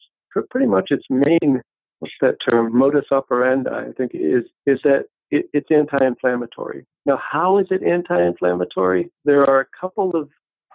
pretty 0.49 0.67
much 0.67 0.87
its 0.89 1.05
main, 1.09 1.61
what's 1.99 2.13
that 2.21 2.37
term, 2.47 2.75
modus 2.77 3.05
operandi, 3.11 3.69
I 3.69 3.91
think, 3.95 4.11
is, 4.13 4.43
is 4.65 4.79
that 4.83 5.05
it, 5.31 5.47
it's 5.53 5.69
anti-inflammatory. 5.71 6.85
Now, 7.05 7.19
how 7.31 7.59
is 7.59 7.67
it 7.69 7.83
anti-inflammatory? 7.83 9.09
There 9.23 9.47
are 9.49 9.61
a 9.61 9.67
couple 9.79 10.11
of 10.15 10.29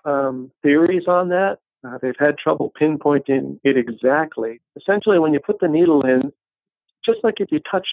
um, 0.05 0.51
theories 0.63 1.05
on 1.09 1.29
that. 1.29 1.59
Uh, 1.87 1.99
they've 2.03 2.15
had 2.19 2.37
trouble 2.37 2.73
pinpointing 2.81 3.59
it 3.65 3.77
exactly. 3.77 4.61
Essentially, 4.77 5.19
when 5.19 5.33
you 5.33 5.41
put 5.41 5.61
the 5.61 5.69
needle 5.69 6.03
in, 6.03 6.31
just 7.05 7.19
like 7.23 7.35
if 7.39 7.51
you 7.51 7.61
touch 7.71 7.87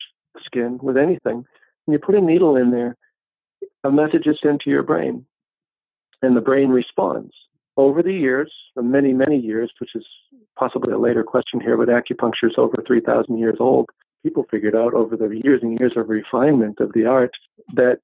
skin 0.46 0.80
with 0.82 0.98
anything, 0.98 1.46
when 1.86 1.94
you 1.94 2.00
put 2.00 2.16
a 2.16 2.22
needle 2.22 2.56
in 2.56 2.72
there, 2.72 2.96
a 3.84 3.92
message 3.92 4.28
is 4.28 4.38
sent 4.44 4.62
to 4.62 4.70
your 4.70 4.84
brain, 4.84 5.26
and 6.22 6.36
the 6.36 6.42
brain 6.42 6.70
responds. 6.70 7.34
Over 7.78 8.02
the 8.02 8.14
years, 8.14 8.52
many, 8.76 9.14
many 9.14 9.38
years, 9.38 9.72
which 9.80 9.92
is 9.96 10.06
possibly 10.58 10.92
a 10.92 10.98
later 10.98 11.24
question 11.24 11.62
here, 11.62 11.78
but 11.78 11.90
acupuncture 11.90 12.50
is 12.50 12.56
over 12.58 12.84
3,000 12.86 13.38
years 13.38 13.58
old 13.60 13.90
people 14.28 14.46
figured 14.50 14.76
out 14.76 14.94
over 14.94 15.16
the 15.16 15.30
years 15.44 15.62
and 15.64 15.80
years 15.80 15.94
of 15.96 16.10
refinement 16.10 16.80
of 16.80 16.92
the 16.94 17.06
art 17.06 17.32
that 17.74 18.00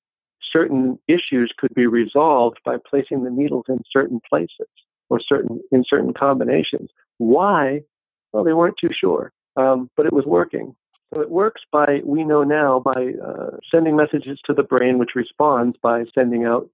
certain 0.51 1.00
issues 1.07 1.53
could 1.57 1.74
be 1.74 1.88
resolved 1.88 2.57
by 2.65 2.77
placing 2.89 3.24
the 3.24 3.29
needles 3.29 3.65
in 3.67 3.79
certain 3.91 4.22
places 4.29 4.67
or 5.10 5.19
certain 5.19 5.60
in 5.72 5.83
certain 5.88 6.13
combinations. 6.13 6.89
Why? 7.17 7.81
Well, 8.31 8.43
they 8.43 8.53
weren't 8.53 8.77
too 8.79 8.89
sure, 8.98 9.31
um, 9.57 9.89
but 9.98 10.05
it 10.05 10.13
was 10.13 10.25
working. 10.25 10.75
It 11.15 11.29
works 11.29 11.62
by, 11.72 12.01
we 12.05 12.24
know 12.24 12.43
now, 12.43 12.79
by 12.79 13.13
uh, 13.25 13.58
sending 13.72 13.96
messages 13.96 14.39
to 14.46 14.53
the 14.53 14.63
brain, 14.63 14.98
which 14.98 15.12
responds 15.15 15.77
by 15.82 16.03
sending 16.13 16.46
out 16.46 16.70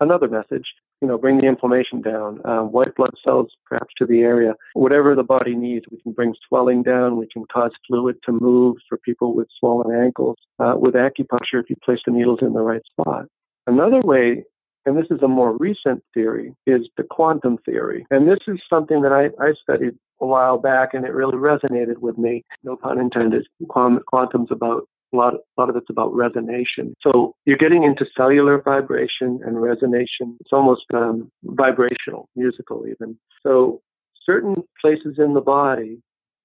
another 0.00 0.28
message. 0.28 0.66
You 1.02 1.08
know, 1.08 1.18
bring 1.18 1.38
the 1.38 1.46
inflammation 1.46 2.00
down, 2.00 2.40
uh, 2.46 2.62
white 2.62 2.94
blood 2.96 3.12
cells 3.22 3.48
perhaps 3.66 3.92
to 3.98 4.06
the 4.06 4.20
area, 4.20 4.54
whatever 4.72 5.14
the 5.14 5.22
body 5.22 5.54
needs. 5.54 5.84
We 5.90 6.00
can 6.00 6.12
bring 6.12 6.34
swelling 6.48 6.82
down. 6.82 7.18
We 7.18 7.28
can 7.30 7.44
cause 7.52 7.72
fluid 7.86 8.16
to 8.24 8.32
move 8.32 8.76
for 8.88 8.96
people 8.98 9.34
with 9.34 9.48
swollen 9.60 9.94
ankles. 9.94 10.38
Uh, 10.58 10.74
with 10.76 10.94
acupuncture, 10.94 11.60
if 11.60 11.68
you 11.68 11.76
place 11.84 12.00
the 12.06 12.12
needles 12.12 12.38
in 12.40 12.54
the 12.54 12.60
right 12.60 12.82
spot. 12.86 13.26
Another 13.66 14.00
way 14.00 14.44
and 14.86 14.96
this 14.96 15.06
is 15.10 15.22
a 15.22 15.28
more 15.28 15.56
recent 15.58 16.02
theory, 16.14 16.54
is 16.66 16.88
the 16.96 17.02
quantum 17.02 17.58
theory. 17.66 18.06
And 18.10 18.28
this 18.28 18.38
is 18.46 18.60
something 18.70 19.02
that 19.02 19.12
I, 19.12 19.26
I 19.42 19.52
studied 19.60 19.94
a 20.20 20.26
while 20.26 20.58
back, 20.58 20.94
and 20.94 21.04
it 21.04 21.12
really 21.12 21.36
resonated 21.36 21.98
with 21.98 22.16
me. 22.16 22.44
No 22.64 22.76
pun 22.76 22.98
intended. 22.98 23.46
Quantum's 23.68 24.50
about 24.50 24.88
a 25.12 25.16
lot, 25.16 25.34
a 25.34 25.60
lot 25.60 25.68
of 25.68 25.76
it's 25.76 25.90
about 25.90 26.12
resonation. 26.12 26.92
So 27.02 27.34
you're 27.44 27.56
getting 27.56 27.84
into 27.84 28.06
cellular 28.16 28.62
vibration 28.62 29.40
and 29.44 29.56
resonation. 29.56 30.36
It's 30.40 30.52
almost 30.52 30.84
um, 30.94 31.30
vibrational, 31.44 32.28
musical 32.34 32.86
even. 32.86 33.18
So 33.42 33.80
certain 34.24 34.56
places 34.80 35.16
in 35.18 35.34
the 35.34 35.40
body 35.40 36.00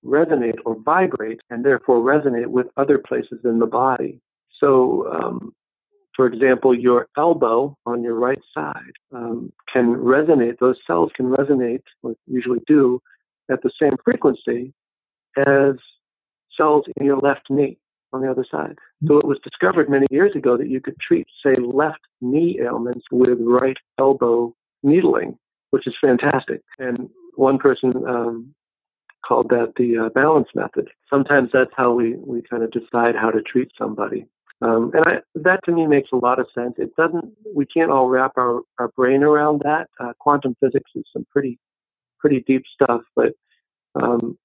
resonate 0.05 0.57
or 0.65 0.75
vibrate 0.83 1.41
and 1.49 1.63
therefore 1.63 1.99
resonate 1.99 2.47
with 2.47 2.67
other 2.77 2.97
places 2.97 3.39
in 3.43 3.59
the 3.59 3.67
body. 3.67 4.19
So 4.59 5.07
um, 5.11 5.53
for 6.15 6.27
example, 6.27 6.77
your 6.77 7.07
elbow 7.17 7.77
on 7.85 8.03
your 8.03 8.15
right 8.15 8.41
side 8.53 8.93
um, 9.13 9.51
can 9.71 9.95
resonate, 9.95 10.59
those 10.59 10.77
cells 10.85 11.11
can 11.15 11.27
resonate, 11.27 11.83
or 12.03 12.15
usually 12.27 12.59
do, 12.67 13.01
at 13.49 13.61
the 13.63 13.71
same 13.81 13.95
frequency 14.03 14.73
as 15.37 15.75
cells 16.57 16.85
in 16.97 17.05
your 17.05 17.17
left 17.17 17.49
knee 17.49 17.77
on 18.13 18.21
the 18.21 18.29
other 18.29 18.45
side. 18.49 18.77
So 19.07 19.17
it 19.17 19.25
was 19.25 19.39
discovered 19.43 19.89
many 19.89 20.07
years 20.11 20.35
ago 20.35 20.57
that 20.57 20.67
you 20.67 20.81
could 20.81 20.99
treat, 20.99 21.27
say, 21.43 21.55
left 21.55 22.01
knee 22.19 22.59
ailments 22.61 23.05
with 23.11 23.37
right 23.39 23.77
elbow 23.97 24.53
needling, 24.83 25.37
which 25.69 25.87
is 25.87 25.93
fantastic. 26.01 26.61
And 26.77 27.09
one 27.35 27.57
person 27.57 27.93
um, 28.07 28.53
called 29.25 29.49
that 29.49 29.73
the 29.77 29.97
uh, 29.97 30.09
balance 30.09 30.49
method. 30.53 30.89
Sometimes 31.09 31.49
that's 31.53 31.71
how 31.75 31.93
we, 31.93 32.15
we 32.15 32.41
kind 32.41 32.63
of 32.63 32.71
decide 32.71 33.15
how 33.15 33.31
to 33.31 33.41
treat 33.41 33.71
somebody. 33.77 34.25
Um, 34.61 34.91
and 34.93 35.05
I, 35.05 35.13
that 35.35 35.59
to 35.65 35.71
me 35.71 35.87
makes 35.87 36.09
a 36.13 36.17
lot 36.17 36.39
of 36.39 36.47
sense. 36.53 36.75
It 36.77 36.95
doesn't, 36.95 37.33
we 37.55 37.65
can't 37.65 37.91
all 37.91 38.09
wrap 38.09 38.33
our, 38.37 38.61
our 38.77 38.89
brain 38.89 39.23
around 39.23 39.61
that. 39.63 39.87
Uh, 39.99 40.13
quantum 40.19 40.55
physics 40.59 40.91
is 40.95 41.03
some 41.11 41.25
pretty, 41.31 41.57
pretty 42.19 42.43
deep 42.45 42.63
stuff, 42.71 43.01
but, 43.15 43.33
um, 43.95 44.37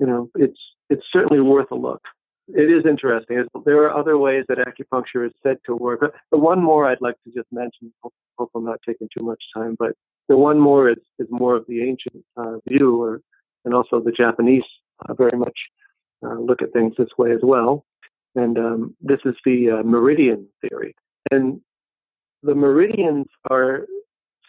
you 0.00 0.06
know, 0.06 0.30
it's, 0.34 0.58
it's 0.90 1.04
certainly 1.12 1.40
worth 1.40 1.70
a 1.70 1.76
look. 1.76 2.02
It 2.48 2.70
is 2.70 2.84
interesting. 2.86 3.44
There 3.64 3.82
are 3.84 3.96
other 3.96 4.18
ways 4.18 4.44
that 4.48 4.58
acupuncture 4.58 5.26
is 5.26 5.32
said 5.42 5.58
to 5.66 5.74
work. 5.74 6.00
The 6.30 6.38
one 6.38 6.62
more 6.62 6.88
I'd 6.88 7.00
like 7.00 7.16
to 7.24 7.32
just 7.32 7.48
mention, 7.52 7.92
hope 8.02 8.50
I'm 8.54 8.64
not 8.64 8.80
taking 8.86 9.08
too 9.16 9.24
much 9.24 9.42
time, 9.54 9.76
but 9.78 9.92
the 10.28 10.36
one 10.36 10.58
more 10.58 10.90
is, 10.90 10.98
is 11.18 11.26
more 11.30 11.56
of 11.56 11.64
the 11.68 11.82
ancient 11.82 12.24
uh, 12.36 12.58
view, 12.68 13.02
or, 13.02 13.20
and 13.64 13.74
also 13.74 14.00
the 14.00 14.12
Japanese 14.12 14.62
uh, 15.08 15.14
very 15.14 15.36
much 15.36 15.58
uh, 16.24 16.34
look 16.34 16.62
at 16.62 16.72
things 16.72 16.94
this 16.98 17.08
way 17.18 17.32
as 17.32 17.40
well. 17.42 17.84
And 18.36 18.58
um, 18.58 18.96
this 19.00 19.18
is 19.24 19.34
the 19.44 19.70
uh, 19.70 19.82
meridian 19.82 20.46
theory. 20.60 20.94
And 21.30 21.60
the 22.42 22.54
meridians 22.54 23.26
are 23.50 23.86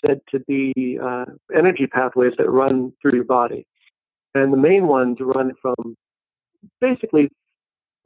said 0.05 0.21
to 0.29 0.39
be 0.41 0.99
uh, 1.01 1.25
energy 1.55 1.87
pathways 1.87 2.33
that 2.37 2.49
run 2.49 2.93
through 3.01 3.15
your 3.15 3.23
body. 3.23 3.65
And 4.35 4.53
the 4.53 4.57
main 4.57 4.87
ones 4.87 5.17
run 5.19 5.53
from 5.61 5.95
basically 6.81 7.29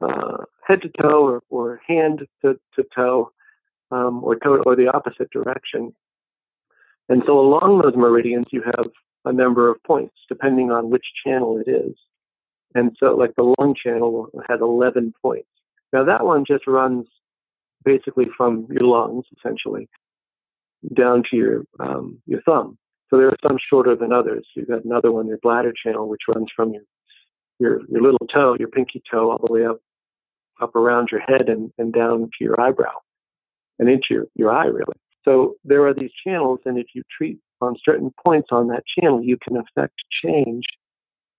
uh, 0.00 0.38
head 0.66 0.82
to 0.82 0.90
toe 1.00 1.24
or, 1.24 1.42
or 1.50 1.80
hand 1.86 2.26
to, 2.42 2.54
to 2.76 2.84
toe 2.94 3.32
um, 3.90 4.22
or 4.24 4.36
toe 4.36 4.62
or 4.64 4.76
the 4.76 4.88
opposite 4.88 5.30
direction. 5.30 5.92
And 7.08 7.22
so 7.26 7.38
along 7.38 7.82
those 7.82 7.96
meridians, 7.96 8.46
you 8.52 8.62
have 8.62 8.86
a 9.24 9.32
number 9.32 9.68
of 9.68 9.82
points 9.82 10.14
depending 10.28 10.70
on 10.70 10.90
which 10.90 11.04
channel 11.24 11.60
it 11.64 11.68
is. 11.68 11.94
And 12.74 12.96
so, 12.98 13.14
like 13.16 13.34
the 13.36 13.54
lung 13.58 13.74
channel 13.74 14.28
has 14.48 14.60
11 14.60 15.12
points. 15.20 15.48
Now 15.92 16.04
that 16.04 16.24
one 16.24 16.44
just 16.46 16.66
runs 16.66 17.06
basically 17.84 18.26
from 18.36 18.66
your 18.70 18.84
lungs, 18.84 19.24
essentially, 19.36 19.88
down 20.94 21.22
to 21.30 21.36
your 21.36 21.62
um, 21.80 22.20
your 22.26 22.42
thumb. 22.42 22.78
So 23.10 23.18
there 23.18 23.28
are 23.28 23.36
some 23.46 23.58
shorter 23.70 23.94
than 23.94 24.12
others. 24.12 24.46
You've 24.56 24.68
got 24.68 24.84
another 24.84 25.12
one, 25.12 25.26
your 25.26 25.38
bladder 25.42 25.72
channel, 25.84 26.08
which 26.08 26.22
runs 26.28 26.48
from 26.54 26.72
your 26.72 26.82
your 27.58 27.80
your 27.88 28.02
little 28.02 28.26
toe, 28.32 28.56
your 28.58 28.68
pinky 28.68 29.02
toe, 29.10 29.30
all 29.30 29.40
the 29.44 29.52
way 29.52 29.66
up 29.66 29.80
up 30.60 30.76
around 30.76 31.08
your 31.10 31.20
head 31.20 31.48
and, 31.48 31.72
and 31.78 31.92
down 31.92 32.30
to 32.38 32.44
your 32.44 32.60
eyebrow 32.60 32.94
and 33.78 33.88
into 33.88 34.06
your, 34.10 34.26
your 34.34 34.52
eye, 34.52 34.66
really. 34.66 34.96
So 35.24 35.54
there 35.64 35.86
are 35.86 35.94
these 35.94 36.10
channels, 36.24 36.60
and 36.64 36.78
if 36.78 36.86
you 36.94 37.02
treat 37.16 37.38
on 37.60 37.76
certain 37.84 38.12
points 38.24 38.48
on 38.50 38.68
that 38.68 38.82
channel, 38.98 39.22
you 39.22 39.36
can 39.42 39.56
affect 39.56 39.94
change 40.24 40.64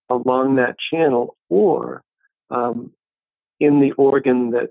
along 0.10 0.56
that 0.56 0.76
channel 0.92 1.36
or 1.50 2.02
um, 2.50 2.92
in 3.64 3.80
the 3.80 3.92
organ 3.94 4.52
that 4.52 4.70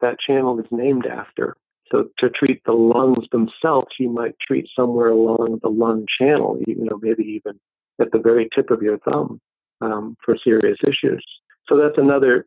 that 0.00 0.18
channel 0.18 0.58
is 0.58 0.66
named 0.70 1.06
after. 1.06 1.56
So 1.90 2.08
to 2.18 2.28
treat 2.28 2.62
the 2.64 2.72
lungs 2.72 3.26
themselves, 3.30 3.88
you 3.98 4.10
might 4.10 4.34
treat 4.44 4.66
somewhere 4.76 5.10
along 5.10 5.60
the 5.62 5.68
lung 5.68 6.06
channel, 6.18 6.58
you 6.66 6.84
know, 6.84 6.98
maybe 7.00 7.22
even 7.22 7.60
at 8.00 8.10
the 8.10 8.18
very 8.18 8.48
tip 8.54 8.70
of 8.70 8.82
your 8.82 8.98
thumb 8.98 9.40
um, 9.80 10.16
for 10.24 10.36
serious 10.42 10.78
issues. 10.82 11.24
So 11.68 11.76
that's 11.76 11.98
another 11.98 12.46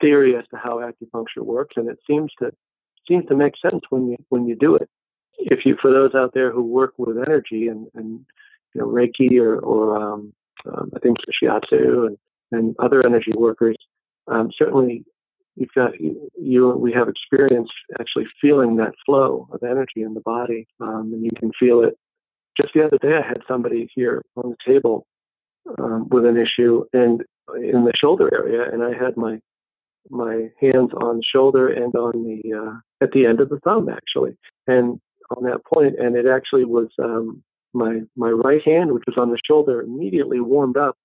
theory 0.00 0.36
as 0.36 0.44
to 0.50 0.56
how 0.56 0.78
acupuncture 0.78 1.44
works, 1.44 1.74
and 1.76 1.88
it 1.88 1.98
seems 2.06 2.32
to 2.40 2.50
seems 3.06 3.26
to 3.26 3.36
make 3.36 3.54
sense 3.60 3.82
when 3.90 4.08
you 4.08 4.16
when 4.30 4.46
you 4.46 4.56
do 4.56 4.74
it. 4.76 4.88
If 5.38 5.60
you, 5.64 5.76
for 5.80 5.92
those 5.92 6.14
out 6.14 6.32
there 6.34 6.50
who 6.50 6.62
work 6.62 6.94
with 6.98 7.16
energy 7.16 7.68
and, 7.68 7.86
and 7.94 8.24
you 8.74 8.80
know 8.80 8.86
Reiki 8.86 9.38
or, 9.40 9.58
or 9.58 9.96
um, 9.96 10.32
um, 10.66 10.90
I 10.96 10.98
think 11.00 11.18
Shiatsu 11.42 12.06
and, 12.06 12.18
and 12.50 12.74
other 12.78 13.04
energy 13.06 13.32
workers, 13.36 13.76
um, 14.26 14.50
certainly 14.56 15.04
you've 15.58 15.72
got 15.74 15.92
you, 16.00 16.76
we 16.78 16.92
have 16.92 17.08
experience 17.08 17.68
actually 18.00 18.26
feeling 18.40 18.76
that 18.76 18.94
flow 19.04 19.48
of 19.52 19.62
energy 19.62 20.02
in 20.02 20.14
the 20.14 20.20
body 20.20 20.66
um, 20.80 21.10
and 21.12 21.24
you 21.24 21.30
can 21.38 21.50
feel 21.58 21.82
it. 21.82 21.94
Just 22.56 22.74
the 22.74 22.84
other 22.84 22.98
day 22.98 23.14
i 23.14 23.26
had 23.26 23.40
somebody 23.46 23.88
here 23.94 24.22
on 24.36 24.50
the 24.50 24.56
table 24.66 25.06
um, 25.78 26.08
with 26.08 26.24
an 26.24 26.36
issue 26.36 26.84
and 26.92 27.22
in 27.56 27.84
the 27.84 27.92
shoulder 27.94 28.28
area 28.32 28.68
and 28.72 28.82
i 28.82 28.90
had 28.92 29.16
my 29.16 29.38
my 30.10 30.48
hands 30.60 30.90
on 31.02 31.18
the 31.18 31.22
shoulder 31.22 31.68
and 31.68 31.94
on 31.94 32.24
the 32.24 32.54
uh, 32.54 33.04
at 33.04 33.12
the 33.12 33.26
end 33.26 33.40
of 33.40 33.48
the 33.48 33.60
thumb 33.60 33.88
actually 33.88 34.36
and 34.66 35.00
on 35.36 35.44
that 35.44 35.64
point 35.64 35.94
and 35.98 36.16
it 36.16 36.26
actually 36.26 36.64
was 36.64 36.88
um, 37.02 37.42
my 37.74 38.00
my 38.16 38.30
right 38.30 38.62
hand 38.64 38.92
which 38.92 39.04
was 39.06 39.16
on 39.16 39.30
the 39.30 39.38
shoulder 39.46 39.82
immediately 39.82 40.40
warmed 40.40 40.76
up 40.76 40.96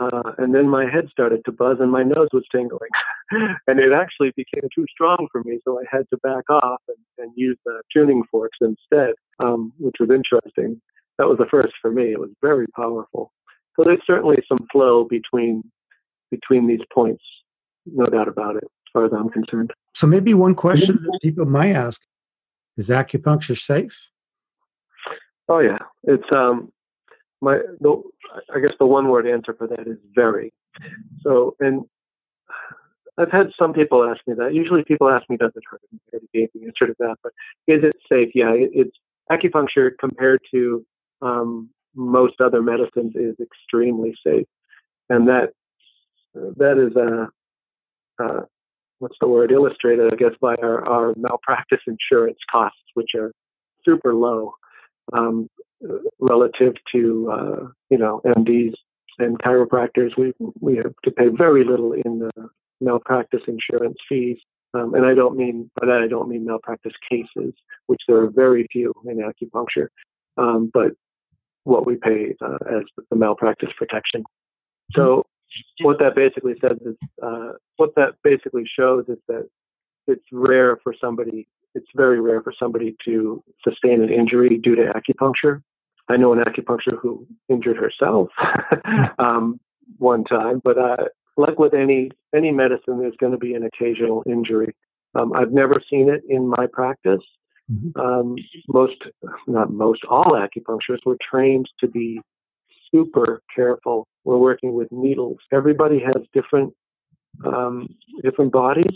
uh, 0.00 0.32
and 0.38 0.54
then 0.54 0.68
my 0.68 0.84
head 0.90 1.08
started 1.10 1.40
to 1.44 1.52
buzz 1.52 1.76
and 1.80 1.90
my 1.90 2.02
nose 2.02 2.28
was 2.32 2.44
tingling. 2.50 2.90
and 3.66 3.78
it 3.78 3.94
actually 3.96 4.32
became 4.36 4.68
too 4.74 4.84
strong 4.90 5.28
for 5.30 5.42
me, 5.44 5.58
so 5.64 5.78
I 5.78 5.84
had 5.90 6.08
to 6.10 6.16
back 6.18 6.50
off 6.50 6.80
and, 6.88 6.96
and 7.18 7.32
use 7.36 7.56
the 7.64 7.80
tuning 7.92 8.22
forks 8.30 8.58
instead, 8.60 9.14
um, 9.38 9.72
which 9.78 9.96
was 10.00 10.10
interesting. 10.10 10.80
That 11.18 11.28
was 11.28 11.38
the 11.38 11.46
first 11.50 11.74
for 11.80 11.92
me. 11.92 12.12
It 12.12 12.18
was 12.18 12.30
very 12.42 12.66
powerful. 12.74 13.32
So 13.76 13.84
there's 13.84 14.02
certainly 14.06 14.36
some 14.48 14.66
flow 14.72 15.04
between 15.04 15.62
between 16.30 16.66
these 16.66 16.80
points, 16.92 17.22
no 17.86 18.06
doubt 18.06 18.26
about 18.26 18.56
it, 18.56 18.64
as 18.64 18.92
far 18.92 19.04
as 19.04 19.12
I'm 19.12 19.28
concerned. 19.28 19.72
So 19.94 20.06
maybe 20.06 20.34
one 20.34 20.54
question 20.54 20.96
that 20.96 21.18
people 21.22 21.44
might 21.44 21.72
ask: 21.72 22.02
Is 22.76 22.90
acupuncture 22.90 23.58
safe? 23.58 24.08
Oh 25.48 25.60
yeah, 25.60 25.78
it's 26.04 26.24
um, 26.32 26.72
my 27.44 27.58
the, 27.80 28.02
I 28.54 28.60
guess 28.60 28.72
the 28.78 28.86
one 28.86 29.08
word 29.08 29.26
answer 29.26 29.54
for 29.56 29.66
that 29.66 29.86
is 29.86 29.98
very. 30.14 30.52
So, 31.22 31.56
and 31.60 31.84
I've 33.18 33.30
had 33.30 33.48
some 33.58 33.72
people 33.72 34.04
ask 34.04 34.20
me 34.26 34.34
that. 34.34 34.54
Usually, 34.54 34.82
people 34.84 35.08
ask 35.08 35.28
me, 35.30 35.36
"Does 35.36 35.52
it 35.54 35.62
hurt?" 35.70 35.80
Already 36.12 36.28
gave 36.34 36.48
the 36.54 36.66
answer 36.66 36.86
to 36.86 36.94
that. 36.98 37.16
But 37.22 37.32
is 37.66 37.84
it 37.84 37.96
safe? 38.10 38.30
Yeah, 38.34 38.52
it, 38.52 38.70
it's 38.72 38.96
acupuncture 39.30 39.90
compared 39.98 40.40
to 40.52 40.84
um, 41.22 41.70
most 41.94 42.40
other 42.40 42.62
medicines 42.62 43.14
is 43.14 43.36
extremely 43.40 44.14
safe, 44.26 44.46
and 45.08 45.28
that 45.28 45.50
that 46.34 46.78
is 46.78 46.96
a 46.96 47.28
uh, 48.22 48.42
what's 48.98 49.16
the 49.20 49.28
word 49.28 49.52
illustrated, 49.52 50.12
I 50.12 50.16
guess, 50.16 50.32
by 50.40 50.54
our, 50.56 50.86
our 50.88 51.14
malpractice 51.16 51.80
insurance 51.86 52.38
costs, 52.50 52.80
which 52.94 53.10
are 53.14 53.32
super 53.84 54.14
low. 54.14 54.54
Um, 55.12 55.48
relative 56.20 56.74
to 56.92 57.30
uh, 57.30 57.66
you 57.90 57.98
know 57.98 58.20
MDs 58.24 58.74
and 59.18 59.38
chiropractors. 59.38 60.16
We 60.16 60.32
we 60.60 60.76
have 60.76 60.94
to 61.04 61.10
pay 61.10 61.28
very 61.28 61.64
little 61.64 61.92
in 61.92 62.18
the 62.18 62.48
malpractice 62.80 63.42
insurance 63.46 63.98
fees. 64.08 64.38
Um, 64.74 64.94
and 64.94 65.06
I 65.06 65.14
don't 65.14 65.36
mean 65.36 65.70
by 65.80 65.86
that 65.86 66.02
I 66.02 66.08
don't 66.08 66.28
mean 66.28 66.44
malpractice 66.44 66.94
cases, 67.08 67.54
which 67.86 68.00
there 68.08 68.18
are 68.18 68.30
very 68.30 68.66
few 68.72 68.92
in 69.06 69.18
acupuncture, 69.18 69.86
um, 70.36 70.70
but 70.74 70.92
what 71.62 71.86
we 71.86 71.96
pay 71.96 72.34
uh, 72.40 72.58
as 72.76 72.82
the 73.10 73.16
malpractice 73.16 73.70
protection. 73.78 74.24
So 74.92 75.24
what 75.80 75.98
that 76.00 76.14
basically 76.14 76.54
says 76.60 76.78
is 76.84 76.96
uh, 77.22 77.52
what 77.76 77.94
that 77.96 78.14
basically 78.22 78.64
shows 78.66 79.04
is 79.08 79.18
that 79.28 79.48
it's 80.06 80.24
rare 80.32 80.78
for 80.82 80.94
somebody. 81.00 81.48
It's 81.74 81.86
very 81.94 82.20
rare 82.20 82.42
for 82.42 82.52
somebody 82.58 82.96
to 83.04 83.42
sustain 83.66 84.02
an 84.02 84.12
injury 84.12 84.58
due 84.62 84.76
to 84.76 84.92
acupuncture. 84.92 85.62
I 86.08 86.16
know 86.16 86.32
an 86.32 86.40
acupuncturist 86.40 87.00
who 87.00 87.26
injured 87.48 87.76
herself 87.76 88.28
um, 89.18 89.58
one 89.98 90.24
time, 90.24 90.60
but 90.62 90.78
uh, 90.78 90.96
like 91.36 91.58
with 91.58 91.74
any 91.74 92.10
any 92.34 92.52
medicine, 92.52 92.98
there's 92.98 93.16
going 93.18 93.32
to 93.32 93.38
be 93.38 93.54
an 93.54 93.64
occasional 93.64 94.22
injury. 94.26 94.74
Um, 95.14 95.32
I've 95.32 95.52
never 95.52 95.80
seen 95.90 96.08
it 96.08 96.22
in 96.28 96.48
my 96.48 96.66
practice. 96.72 97.22
Mm-hmm. 97.72 97.98
Um, 97.98 98.36
most, 98.68 98.96
not 99.46 99.72
most, 99.72 100.04
all 100.10 100.32
acupuncturists 100.32 101.06
were 101.06 101.16
trained 101.30 101.66
to 101.80 101.88
be 101.88 102.20
super 102.90 103.40
careful. 103.54 104.06
We're 104.24 104.38
working 104.38 104.74
with 104.74 104.88
needles. 104.90 105.38
Everybody 105.52 106.00
has 106.00 106.22
different 106.34 106.74
um, 107.44 107.88
different 108.22 108.52
bodies, 108.52 108.94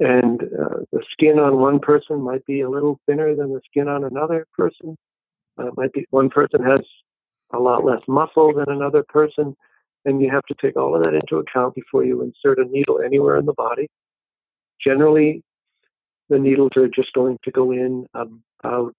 and 0.00 0.42
uh, 0.42 0.78
the 0.92 1.02
skin 1.12 1.38
on 1.38 1.58
one 1.58 1.78
person 1.78 2.20
might 2.20 2.44
be 2.46 2.60
a 2.60 2.70
little 2.70 3.00
thinner 3.06 3.34
than 3.34 3.52
the 3.52 3.60
skin 3.66 3.88
on 3.88 4.04
another 4.04 4.46
person. 4.56 4.96
Uh, 5.58 5.70
might 5.76 5.92
be 5.92 6.06
one 6.10 6.28
person 6.28 6.62
has 6.62 6.80
a 7.52 7.58
lot 7.58 7.84
less 7.84 8.00
muscle 8.06 8.52
than 8.52 8.68
another 8.68 9.04
person, 9.08 9.56
and 10.04 10.20
you 10.20 10.30
have 10.30 10.44
to 10.44 10.54
take 10.60 10.76
all 10.76 10.94
of 10.94 11.02
that 11.02 11.14
into 11.14 11.36
account 11.36 11.74
before 11.74 12.04
you 12.04 12.22
insert 12.22 12.58
a 12.58 12.64
needle 12.64 13.00
anywhere 13.00 13.36
in 13.38 13.46
the 13.46 13.54
body. 13.54 13.88
Generally, 14.84 15.42
the 16.28 16.38
needles 16.38 16.72
are 16.76 16.88
just 16.88 17.12
going 17.14 17.38
to 17.44 17.50
go 17.50 17.72
in 17.72 18.06
about 18.14 18.94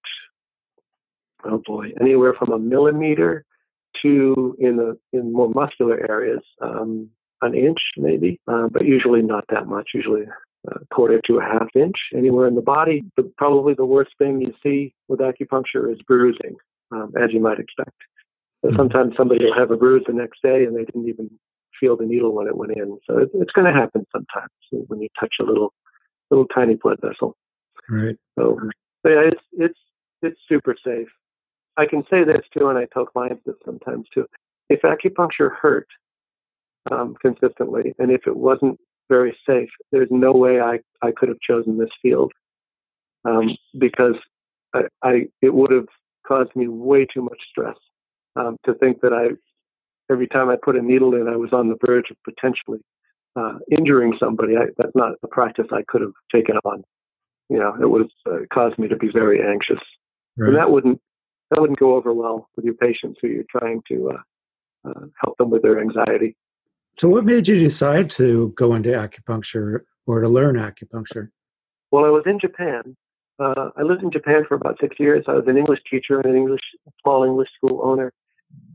oh 1.45 1.61
boy, 1.65 1.91
anywhere 2.01 2.33
from 2.33 2.51
a 2.51 2.59
millimeter 2.59 3.45
to 4.01 4.55
in 4.59 4.77
the 4.77 4.97
in 5.13 5.31
more 5.31 5.49
muscular 5.49 5.99
areas, 6.09 6.41
um, 6.61 7.09
an 7.41 7.53
inch 7.53 7.79
maybe, 7.97 8.39
uh, 8.47 8.67
but 8.71 8.85
usually 8.85 9.21
not 9.21 9.45
that 9.49 9.67
much. 9.67 9.89
Usually 9.93 10.23
quarter 10.93 11.21
to 11.27 11.37
a 11.37 11.43
half 11.43 11.67
inch 11.75 11.95
anywhere 12.15 12.47
in 12.47 12.55
the 12.55 12.61
body. 12.61 13.03
But 13.15 13.35
probably 13.37 13.73
the 13.73 13.85
worst 13.85 14.11
thing 14.17 14.41
you 14.41 14.53
see 14.63 14.93
with 15.07 15.19
acupuncture 15.19 15.91
is 15.91 15.99
bruising, 16.07 16.55
um, 16.91 17.13
as 17.21 17.31
you 17.33 17.39
might 17.39 17.59
expect. 17.59 17.97
So 18.63 18.71
hmm. 18.71 18.77
sometimes 18.77 19.13
somebody 19.17 19.45
will 19.45 19.57
have 19.57 19.71
a 19.71 19.77
bruise 19.77 20.03
the 20.07 20.13
next 20.13 20.41
day 20.41 20.65
and 20.65 20.75
they 20.75 20.83
didn't 20.83 21.07
even 21.07 21.29
feel 21.79 21.95
the 21.95 22.05
needle 22.05 22.33
when 22.33 22.47
it 22.47 22.57
went 22.57 22.71
in. 22.71 22.97
So 23.07 23.19
it, 23.19 23.29
it's 23.35 23.51
going 23.51 23.71
to 23.71 23.79
happen 23.79 24.05
sometimes 24.11 24.51
when 24.87 25.01
you 25.01 25.09
touch 25.19 25.35
a 25.39 25.43
little 25.43 25.73
little 26.29 26.47
tiny 26.47 26.75
blood 26.75 26.99
vessel. 27.01 27.35
Right. 27.89 28.17
So, 28.37 28.59
so 29.05 29.11
yeah, 29.11 29.29
it's 29.31 29.41
it's 29.53 29.79
it's 30.21 30.39
super 30.49 30.75
safe. 30.83 31.07
I 31.77 31.85
can 31.85 32.03
say 32.09 32.23
this 32.23 32.41
too, 32.57 32.67
and 32.67 32.77
I 32.77 32.87
tell 32.91 33.05
clients 33.05 33.43
this 33.45 33.55
sometimes 33.63 34.07
too. 34.13 34.25
If 34.69 34.81
acupuncture 34.81 35.51
hurt 35.55 35.87
um, 36.91 37.15
consistently, 37.21 37.93
and 37.99 38.11
if 38.11 38.21
it 38.27 38.35
wasn't 38.35 38.79
very 39.09 39.37
safe, 39.47 39.69
there's 39.91 40.09
no 40.11 40.31
way 40.31 40.59
I, 40.59 40.79
I 41.01 41.11
could 41.11 41.29
have 41.29 41.39
chosen 41.39 41.77
this 41.77 41.89
field 42.01 42.31
um, 43.25 43.55
because 43.77 44.15
I, 44.73 44.81
I, 45.03 45.27
it 45.41 45.53
would 45.53 45.71
have 45.71 45.87
caused 46.27 46.55
me 46.55 46.67
way 46.67 47.05
too 47.05 47.21
much 47.21 47.39
stress 47.49 47.75
um, 48.35 48.57
to 48.65 48.73
think 48.75 49.01
that 49.01 49.13
I 49.13 49.35
every 50.11 50.27
time 50.27 50.49
I 50.49 50.55
put 50.61 50.75
a 50.75 50.81
needle 50.81 51.15
in, 51.15 51.27
I 51.27 51.35
was 51.35 51.51
on 51.53 51.67
the 51.67 51.77
verge 51.85 52.09
of 52.09 52.17
potentially 52.23 52.79
uh, 53.35 53.59
injuring 53.71 54.13
somebody. 54.19 54.55
I, 54.55 54.65
that's 54.77 54.95
not 54.95 55.13
a 55.23 55.27
practice 55.27 55.67
I 55.71 55.83
could 55.87 56.01
have 56.01 56.13
taken 56.33 56.57
on. 56.63 56.83
You 57.49 57.59
know, 57.59 57.75
it 57.79 57.89
would 57.89 58.01
have 58.01 58.33
uh, 58.33 58.45
caused 58.53 58.77
me 58.77 58.87
to 58.87 58.97
be 58.97 59.09
very 59.11 59.41
anxious, 59.41 59.79
right. 60.37 60.49
and 60.49 60.57
that 60.57 60.69
wouldn't 60.69 60.99
that 61.49 61.61
wouldn't 61.61 61.79
go 61.79 61.95
over 61.95 62.13
well 62.13 62.49
with 62.55 62.65
your 62.65 62.73
patients 62.73 63.19
who 63.21 63.29
you're 63.29 63.45
trying 63.49 63.81
to 63.87 64.11
uh, 64.11 64.89
uh, 64.89 65.05
help 65.21 65.37
them 65.37 65.49
with 65.49 65.61
their 65.61 65.79
anxiety. 65.79 66.35
So, 66.97 67.07
what 67.07 67.25
made 67.25 67.47
you 67.47 67.59
decide 67.59 68.09
to 68.11 68.49
go 68.55 68.73
into 68.73 68.89
acupuncture 68.89 69.81
or 70.05 70.21
to 70.21 70.29
learn 70.29 70.55
acupuncture? 70.55 71.29
Well, 71.91 72.05
I 72.05 72.09
was 72.09 72.23
in 72.25 72.39
Japan. 72.39 72.95
Uh, 73.39 73.69
I 73.77 73.83
lived 73.83 74.01
in 74.01 74.11
Japan 74.11 74.45
for 74.47 74.55
about 74.55 74.77
six 74.81 74.99
years. 74.99 75.23
I 75.27 75.33
was 75.33 75.45
an 75.47 75.57
English 75.57 75.79
teacher 75.89 76.19
and 76.19 76.25
an 76.25 76.35
English 76.35 76.63
small 77.01 77.23
English 77.23 77.49
school 77.55 77.81
owner, 77.83 78.11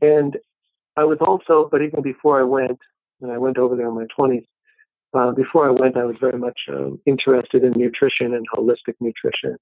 and 0.00 0.36
I 0.96 1.04
was 1.04 1.18
also, 1.20 1.68
but 1.70 1.82
even 1.82 2.02
before 2.02 2.38
I 2.38 2.44
went, 2.44 2.78
and 3.20 3.32
I 3.32 3.38
went 3.38 3.58
over 3.58 3.74
there 3.74 3.88
in 3.88 3.94
my 3.94 4.06
twenties. 4.14 4.44
Uh, 5.14 5.32
before 5.32 5.66
I 5.66 5.70
went, 5.70 5.96
I 5.96 6.04
was 6.04 6.16
very 6.20 6.38
much 6.38 6.58
um, 6.70 6.98
interested 7.04 7.64
in 7.64 7.72
nutrition 7.76 8.32
and 8.34 8.46
holistic 8.54 8.94
nutrition 9.00 9.58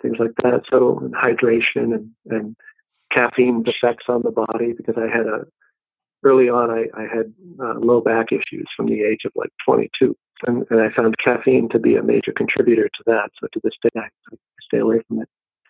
things 0.00 0.16
like 0.18 0.34
that. 0.42 0.62
So 0.70 0.98
and 0.98 1.14
hydration 1.14 1.94
and, 1.94 2.10
and 2.26 2.56
caffeine's 3.14 3.66
effects 3.66 4.06
on 4.08 4.22
the 4.22 4.30
body 4.30 4.72
because 4.72 4.96
I 4.96 5.14
had 5.14 5.26
a 5.26 5.46
early 6.22 6.48
on 6.48 6.70
I, 6.70 6.86
I 6.94 7.02
had 7.02 7.32
uh, 7.60 7.78
low 7.78 8.00
back 8.00 8.26
issues 8.32 8.68
from 8.76 8.86
the 8.86 9.02
age 9.02 9.20
of 9.24 9.32
like 9.34 9.50
22. 9.64 10.16
And, 10.46 10.64
and, 10.70 10.80
I 10.80 10.90
found 10.90 11.16
caffeine 11.22 11.68
to 11.70 11.78
be 11.78 11.96
a 11.96 12.02
major 12.02 12.32
contributor 12.32 12.88
to 12.88 13.02
that. 13.06 13.30
So 13.40 13.46
to 13.52 13.60
this 13.62 13.74
day, 13.82 13.90
I, 13.96 14.08
I 14.32 14.36
stay 14.62 14.78
away 14.78 15.00
from 15.06 15.20
it. 15.20 15.28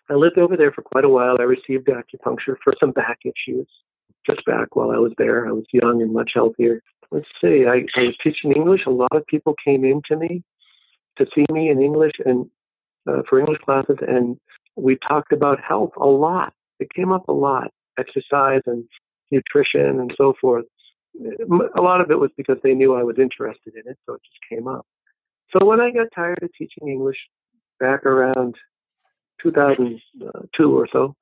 I 0.09 0.13
lived 0.13 0.37
over 0.37 0.55
there 0.55 0.71
for 0.71 0.81
quite 0.81 1.03
a 1.03 1.09
while. 1.09 1.37
I 1.39 1.43
received 1.43 1.87
acupuncture 1.87 2.55
for 2.63 2.73
some 2.79 2.91
back 2.91 3.19
issues 3.25 3.67
just 4.25 4.45
back 4.45 4.75
while 4.75 4.91
I 4.91 4.97
was 4.97 5.13
there. 5.17 5.47
I 5.47 5.51
was 5.51 5.65
young 5.71 6.01
and 6.01 6.13
much 6.13 6.31
healthier. 6.33 6.81
Let's 7.11 7.29
see, 7.41 7.65
I, 7.65 7.85
I 7.95 8.03
was 8.03 8.15
teaching 8.23 8.53
English. 8.53 8.85
A 8.85 8.91
lot 8.91 9.13
of 9.15 9.25
people 9.27 9.55
came 9.65 9.83
in 9.83 10.01
to 10.07 10.15
me 10.15 10.43
to 11.17 11.27
see 11.35 11.45
me 11.51 11.69
in 11.69 11.81
English, 11.81 12.13
and 12.25 12.49
uh, 13.07 13.21
for 13.27 13.39
English 13.39 13.59
classes, 13.59 13.97
and 14.07 14.37
we 14.77 14.97
talked 15.07 15.33
about 15.33 15.59
health 15.61 15.91
a 15.97 16.05
lot. 16.05 16.53
It 16.79 16.93
came 16.93 17.11
up 17.11 17.27
a 17.27 17.33
lot, 17.33 17.71
exercise 17.99 18.61
and 18.65 18.85
nutrition 19.31 19.99
and 19.99 20.13
so 20.17 20.33
forth. 20.39 20.65
A 21.75 21.81
lot 21.81 22.01
of 22.01 22.09
it 22.09 22.19
was 22.19 22.31
because 22.37 22.57
they 22.63 22.73
knew 22.73 22.95
I 22.95 23.03
was 23.03 23.17
interested 23.19 23.73
in 23.75 23.89
it, 23.89 23.97
so 24.05 24.13
it 24.13 24.21
just 24.23 24.39
came 24.49 24.67
up. 24.67 24.85
So 25.51 25.65
when 25.65 25.81
I 25.81 25.91
got 25.91 26.07
tired 26.15 26.39
of 26.41 26.49
teaching 26.53 26.87
English 26.87 27.17
back 27.79 28.05
around 28.05 28.55
2002 29.43 30.79
or 30.79 30.87
so, 30.91 31.15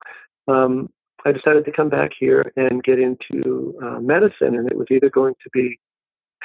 um, 0.46 0.88
I 1.24 1.32
decided 1.32 1.64
to 1.64 1.72
come 1.72 1.88
back 1.88 2.12
here 2.18 2.52
and 2.56 2.82
get 2.82 2.98
into 2.98 3.74
uh, 3.82 4.00
medicine, 4.00 4.54
and 4.54 4.70
it 4.70 4.76
was 4.76 4.86
either 4.90 5.10
going 5.10 5.34
to 5.42 5.50
be 5.52 5.78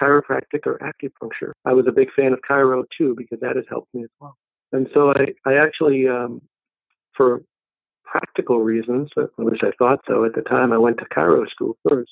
chiropractic 0.02 0.66
or 0.66 0.80
acupuncture. 0.80 1.54
I 1.64 1.74
was 1.74 1.86
a 1.88 1.92
big 1.92 2.10
fan 2.14 2.34
of 2.34 2.40
chiro 2.50 2.84
too 2.98 3.16
because 3.18 3.40
that 3.40 3.56
has 3.56 3.66
helped 3.70 3.94
me 3.94 4.04
as 4.04 4.10
well. 4.20 4.36
And 4.74 4.88
so 4.94 5.12
I, 5.12 5.28
I 5.46 5.56
actually, 5.56 6.08
um, 6.08 6.42
for 7.16 7.42
practical 8.06 8.62
reasons, 8.62 9.10
at 9.18 9.30
least 9.38 9.64
I 9.64 9.72
thought 9.78 10.00
so 10.08 10.26
at 10.26 10.36
the 10.36 10.42
time, 10.42 10.72
I 10.72 10.78
went 10.78 10.98
to 11.00 11.06
chiro 11.06 11.50
school 11.50 11.78
first. 11.88 12.12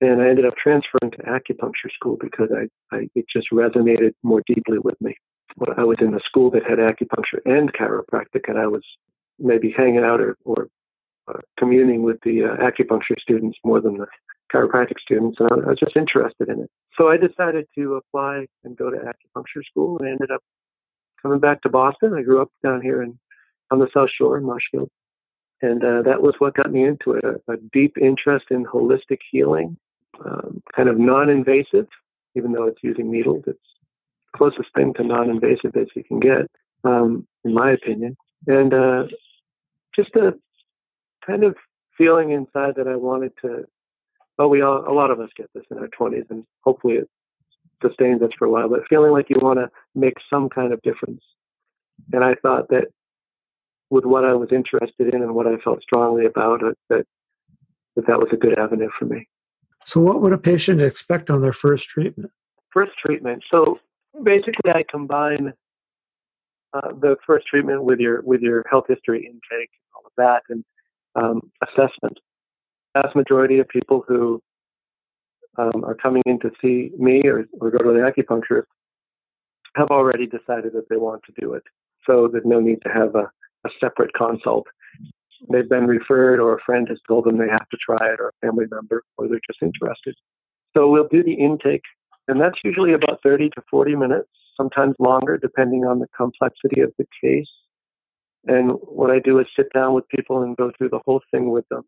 And 0.00 0.20
I 0.20 0.28
ended 0.28 0.44
up 0.44 0.54
transferring 0.62 1.10
to 1.12 1.22
acupuncture 1.22 1.90
school 1.94 2.18
because 2.20 2.50
I, 2.54 2.94
I 2.94 3.08
it 3.14 3.24
just 3.32 3.48
resonated 3.50 4.12
more 4.22 4.42
deeply 4.46 4.78
with 4.78 5.00
me. 5.00 5.16
When 5.56 5.70
I 5.78 5.84
was 5.84 5.96
in 6.00 6.14
a 6.14 6.20
school 6.20 6.50
that 6.50 6.64
had 6.64 6.78
acupuncture 6.78 7.40
and 7.46 7.72
chiropractic, 7.72 8.46
and 8.46 8.58
I 8.58 8.66
was 8.66 8.82
maybe 9.38 9.74
hanging 9.74 10.04
out 10.04 10.20
or, 10.20 10.36
or 10.44 10.68
uh, 11.28 11.40
communing 11.58 12.02
with 12.02 12.18
the 12.24 12.44
uh, 12.44 12.56
acupuncture 12.56 13.18
students 13.18 13.58
more 13.64 13.80
than 13.80 13.96
the 13.96 14.06
chiropractic 14.52 15.00
students, 15.00 15.38
and 15.40 15.50
I, 15.50 15.68
was 15.68 15.78
just 15.78 15.96
interested 15.96 16.48
in 16.48 16.60
it. 16.60 16.70
So 16.96 17.08
I 17.08 17.16
decided 17.16 17.66
to 17.76 17.94
apply 17.94 18.46
and 18.64 18.76
go 18.76 18.90
to 18.90 18.96
acupuncture 18.96 19.64
school, 19.68 19.98
and 19.98 20.08
I 20.08 20.10
ended 20.12 20.30
up 20.30 20.42
coming 21.22 21.40
back 21.40 21.62
to 21.62 21.68
Boston. 21.68 22.14
I 22.14 22.22
grew 22.22 22.42
up 22.42 22.50
down 22.62 22.82
here 22.82 23.02
in 23.02 23.18
on 23.70 23.78
the 23.80 23.88
South 23.92 24.10
Shore 24.16 24.38
in 24.38 24.44
Marshfield, 24.44 24.90
and 25.62 25.82
uh, 25.82 26.02
that 26.02 26.22
was 26.22 26.34
what 26.38 26.54
got 26.54 26.70
me 26.70 26.84
into 26.84 27.12
it. 27.12 27.24
A, 27.24 27.52
a 27.52 27.56
deep 27.72 27.96
interest 27.98 28.46
in 28.50 28.64
holistic 28.64 29.18
healing, 29.30 29.76
um, 30.24 30.62
kind 30.74 30.88
of 30.88 30.98
non-invasive, 30.98 31.86
even 32.34 32.52
though 32.52 32.64
it's 32.64 32.82
using 32.82 33.10
needles. 33.10 33.44
It's 33.46 33.58
closest 34.36 34.68
thing 34.74 34.92
to 34.94 35.04
non-invasive 35.04 35.76
as 35.76 35.86
you 35.94 36.04
can 36.04 36.20
get, 36.20 36.50
um, 36.84 37.26
in 37.44 37.54
my 37.54 37.70
opinion. 37.70 38.16
And 38.46 38.74
uh, 38.74 39.04
just 39.94 40.14
a 40.16 40.34
kind 41.26 41.42
of 41.42 41.56
feeling 41.96 42.30
inside 42.30 42.74
that 42.76 42.86
I 42.86 42.96
wanted 42.96 43.32
to. 43.42 43.64
Well, 44.38 44.50
we 44.50 44.60
all, 44.60 44.84
a 44.86 44.92
lot 44.92 45.10
of 45.10 45.18
us 45.18 45.30
get 45.34 45.50
this 45.54 45.64
in 45.70 45.78
our 45.78 45.88
20s, 45.88 46.30
and 46.30 46.44
hopefully 46.62 46.96
it 46.96 47.08
sustains 47.82 48.20
us 48.22 48.30
for 48.38 48.46
a 48.46 48.50
while, 48.50 48.68
but 48.68 48.86
feeling 48.88 49.12
like 49.12 49.30
you 49.30 49.38
want 49.40 49.58
to 49.58 49.70
make 49.94 50.14
some 50.28 50.48
kind 50.48 50.72
of 50.72 50.82
difference. 50.82 51.22
And 52.12 52.22
I 52.22 52.34
thought 52.34 52.68
that 52.68 52.88
with 53.90 54.04
what 54.04 54.24
I 54.24 54.34
was 54.34 54.48
interested 54.52 55.14
in 55.14 55.22
and 55.22 55.34
what 55.34 55.46
I 55.46 55.56
felt 55.58 55.82
strongly 55.82 56.26
about 56.26 56.62
it, 56.62 56.76
that 56.90 57.06
that, 57.96 58.06
that 58.06 58.18
was 58.18 58.28
a 58.32 58.36
good 58.36 58.58
avenue 58.58 58.90
for 58.98 59.06
me. 59.06 59.28
So, 59.84 60.00
what 60.00 60.20
would 60.20 60.32
a 60.32 60.38
patient 60.38 60.80
expect 60.80 61.30
on 61.30 61.42
their 61.42 61.52
first 61.52 61.88
treatment? 61.88 62.30
First 62.72 62.92
treatment. 63.04 63.42
So, 63.52 63.78
basically, 64.22 64.70
I 64.72 64.84
combine 64.90 65.52
uh, 66.72 66.88
the 67.00 67.16
first 67.26 67.46
treatment 67.46 67.84
with 67.84 68.00
your 68.00 68.22
with 68.22 68.40
your 68.40 68.64
health 68.70 68.84
history 68.88 69.20
intake, 69.24 69.70
all 69.94 70.02
of 70.04 70.12
that, 70.16 70.42
and 70.48 70.64
um, 71.14 71.50
assessment. 71.62 72.18
Vast 72.94 73.14
majority 73.14 73.58
of 73.58 73.68
people 73.68 74.04
who 74.06 74.42
um, 75.58 75.84
are 75.84 75.94
coming 75.94 76.22
in 76.26 76.38
to 76.40 76.50
see 76.60 76.90
me 76.98 77.22
or, 77.26 77.46
or 77.60 77.70
go 77.70 77.78
to 77.78 77.92
the 77.92 78.00
acupuncturist 78.00 78.64
have 79.74 79.88
already 79.88 80.26
decided 80.26 80.72
that 80.72 80.88
they 80.88 80.96
want 80.96 81.22
to 81.24 81.32
do 81.40 81.52
it. 81.54 81.62
So 82.06 82.28
there's 82.30 82.44
no 82.46 82.60
need 82.60 82.80
to 82.82 82.88
have 82.88 83.14
a, 83.14 83.30
a 83.66 83.70
separate 83.80 84.12
consult. 84.14 84.66
They've 85.50 85.68
been 85.68 85.86
referred, 85.86 86.40
or 86.40 86.54
a 86.54 86.60
friend 86.64 86.88
has 86.88 86.98
told 87.06 87.24
them 87.24 87.38
they 87.38 87.48
have 87.48 87.68
to 87.68 87.76
try 87.76 88.12
it, 88.12 88.20
or 88.20 88.28
a 88.28 88.46
family 88.46 88.66
member, 88.70 89.02
or 89.18 89.28
they're 89.28 89.40
just 89.46 89.62
interested. 89.62 90.14
So 90.76 90.90
we'll 90.90 91.08
do 91.08 91.22
the 91.22 91.34
intake, 91.34 91.84
and 92.28 92.40
that's 92.40 92.58
usually 92.64 92.94
about 92.94 93.20
30 93.22 93.50
to 93.50 93.62
40 93.70 93.96
minutes, 93.96 94.28
sometimes 94.56 94.96
longer, 94.98 95.36
depending 95.36 95.84
on 95.84 95.98
the 95.98 96.08
complexity 96.16 96.80
of 96.80 96.92
the 96.98 97.06
case. 97.22 97.50
And 98.46 98.72
what 98.82 99.10
I 99.10 99.18
do 99.18 99.38
is 99.38 99.46
sit 99.56 99.66
down 99.74 99.94
with 99.94 100.08
people 100.08 100.42
and 100.42 100.56
go 100.56 100.70
through 100.76 100.90
the 100.90 101.00
whole 101.04 101.20
thing 101.32 101.50
with 101.50 101.68
them 101.68 101.82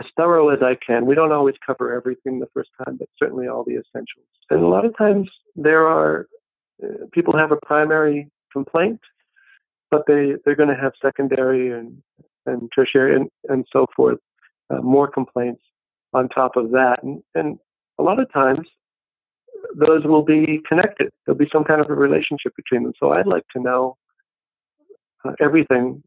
as 0.00 0.06
thorough 0.16 0.48
as 0.48 0.60
I 0.62 0.76
can. 0.84 1.06
We 1.06 1.14
don't 1.14 1.32
always 1.32 1.54
cover 1.64 1.94
everything 1.94 2.38
the 2.38 2.48
first 2.54 2.70
time, 2.84 2.96
but 2.96 3.08
certainly 3.18 3.48
all 3.48 3.64
the 3.64 3.74
essentials. 3.74 4.26
And 4.50 4.62
a 4.62 4.68
lot 4.68 4.84
of 4.84 4.96
times 4.96 5.30
there 5.56 5.86
are 5.86 6.26
uh, 6.82 7.06
people 7.12 7.36
have 7.36 7.52
a 7.52 7.58
primary 7.64 8.30
complaint, 8.52 9.00
but 9.92 10.02
they 10.08 10.32
they're 10.44 10.56
going 10.56 10.74
to 10.76 10.82
have 10.84 10.92
secondary 11.00 11.70
and 11.70 12.02
and 12.46 12.68
tertiary 12.74 13.14
and, 13.14 13.28
and 13.48 13.64
so 13.72 13.86
forth, 13.94 14.18
uh, 14.70 14.80
more 14.80 15.08
complaints 15.08 15.62
on 16.12 16.28
top 16.28 16.56
of 16.56 16.72
that. 16.72 16.98
And, 17.02 17.22
and 17.36 17.58
a 18.00 18.02
lot 18.02 18.18
of 18.18 18.32
times 18.32 18.66
those 19.76 20.04
will 20.04 20.24
be 20.24 20.60
connected. 20.68 21.10
There'll 21.24 21.38
be 21.38 21.48
some 21.52 21.64
kind 21.64 21.80
of 21.80 21.88
a 21.88 21.94
relationship 21.94 22.52
between 22.56 22.82
them. 22.82 22.94
So 22.98 23.12
I'd 23.12 23.28
like 23.28 23.44
to 23.54 23.62
know 23.62 23.96
uh, 25.24 25.32
everything 25.40 26.02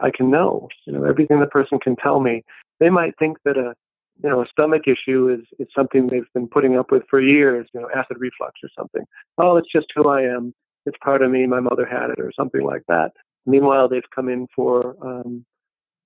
I 0.00 0.10
can 0.16 0.30
know, 0.30 0.68
you 0.86 0.92
know, 0.92 1.04
everything 1.04 1.40
the 1.40 1.46
person 1.46 1.78
can 1.80 1.96
tell 1.96 2.20
me. 2.20 2.44
They 2.78 2.88
might 2.88 3.14
think 3.18 3.38
that 3.44 3.56
a, 3.56 3.74
you 4.22 4.30
know, 4.30 4.42
a 4.42 4.46
stomach 4.46 4.82
issue 4.86 5.28
is, 5.28 5.44
is 5.58 5.66
something 5.76 6.06
they've 6.06 6.32
been 6.34 6.46
putting 6.46 6.76
up 6.78 6.92
with 6.92 7.02
for 7.10 7.20
years, 7.20 7.66
you 7.74 7.80
know, 7.80 7.88
acid 7.94 8.18
reflux 8.18 8.52
or 8.62 8.68
something. 8.78 9.02
Oh, 9.38 9.56
it's 9.56 9.72
just 9.74 9.86
who 9.94 10.08
I 10.08 10.22
am. 10.22 10.54
It's 10.86 10.96
part 11.02 11.22
of 11.22 11.30
me. 11.30 11.46
My 11.46 11.60
mother 11.60 11.84
had 11.84 12.10
it 12.10 12.20
or 12.20 12.32
something 12.38 12.62
like 12.62 12.82
that. 12.88 13.10
Meanwhile, 13.46 13.88
they've 13.88 14.02
come 14.14 14.28
in 14.28 14.46
for 14.54 14.96
um, 15.02 15.44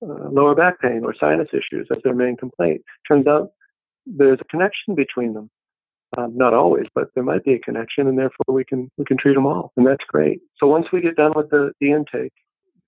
uh, 0.03 0.29
lower 0.31 0.55
back 0.55 0.81
pain 0.81 1.03
or 1.05 1.15
sinus 1.19 1.49
issues 1.53 1.89
as 1.91 2.03
their 2.05 2.15
main 2.15 2.37
complaint. 2.37 2.83
Turns 3.07 3.27
out 3.27 3.51
there's 4.07 4.39
a 4.41 4.45
connection 4.45 4.95
between 4.95 5.35
them. 5.35 5.51
Um, 6.17 6.37
not 6.37 6.55
always, 6.55 6.87
but 6.95 7.09
there 7.15 7.25
might 7.25 7.45
be 7.45 7.55
a 7.55 7.59
connection, 7.59 8.07
and 8.07 8.17
therefore 8.17 8.55
we 8.55 8.65
can 8.65 8.89
we 8.97 9.05
can 9.05 9.17
treat 9.17 9.35
them 9.35 9.47
all, 9.47 9.73
and 9.77 9.85
that's 9.85 10.05
great. 10.07 10.41
So 10.59 10.69
once 10.69 10.87
we 10.93 11.01
get 11.01 11.17
done 11.17 11.33
with 11.35 11.51
the, 11.51 11.73
the 11.81 11.91
intake, 11.91 12.33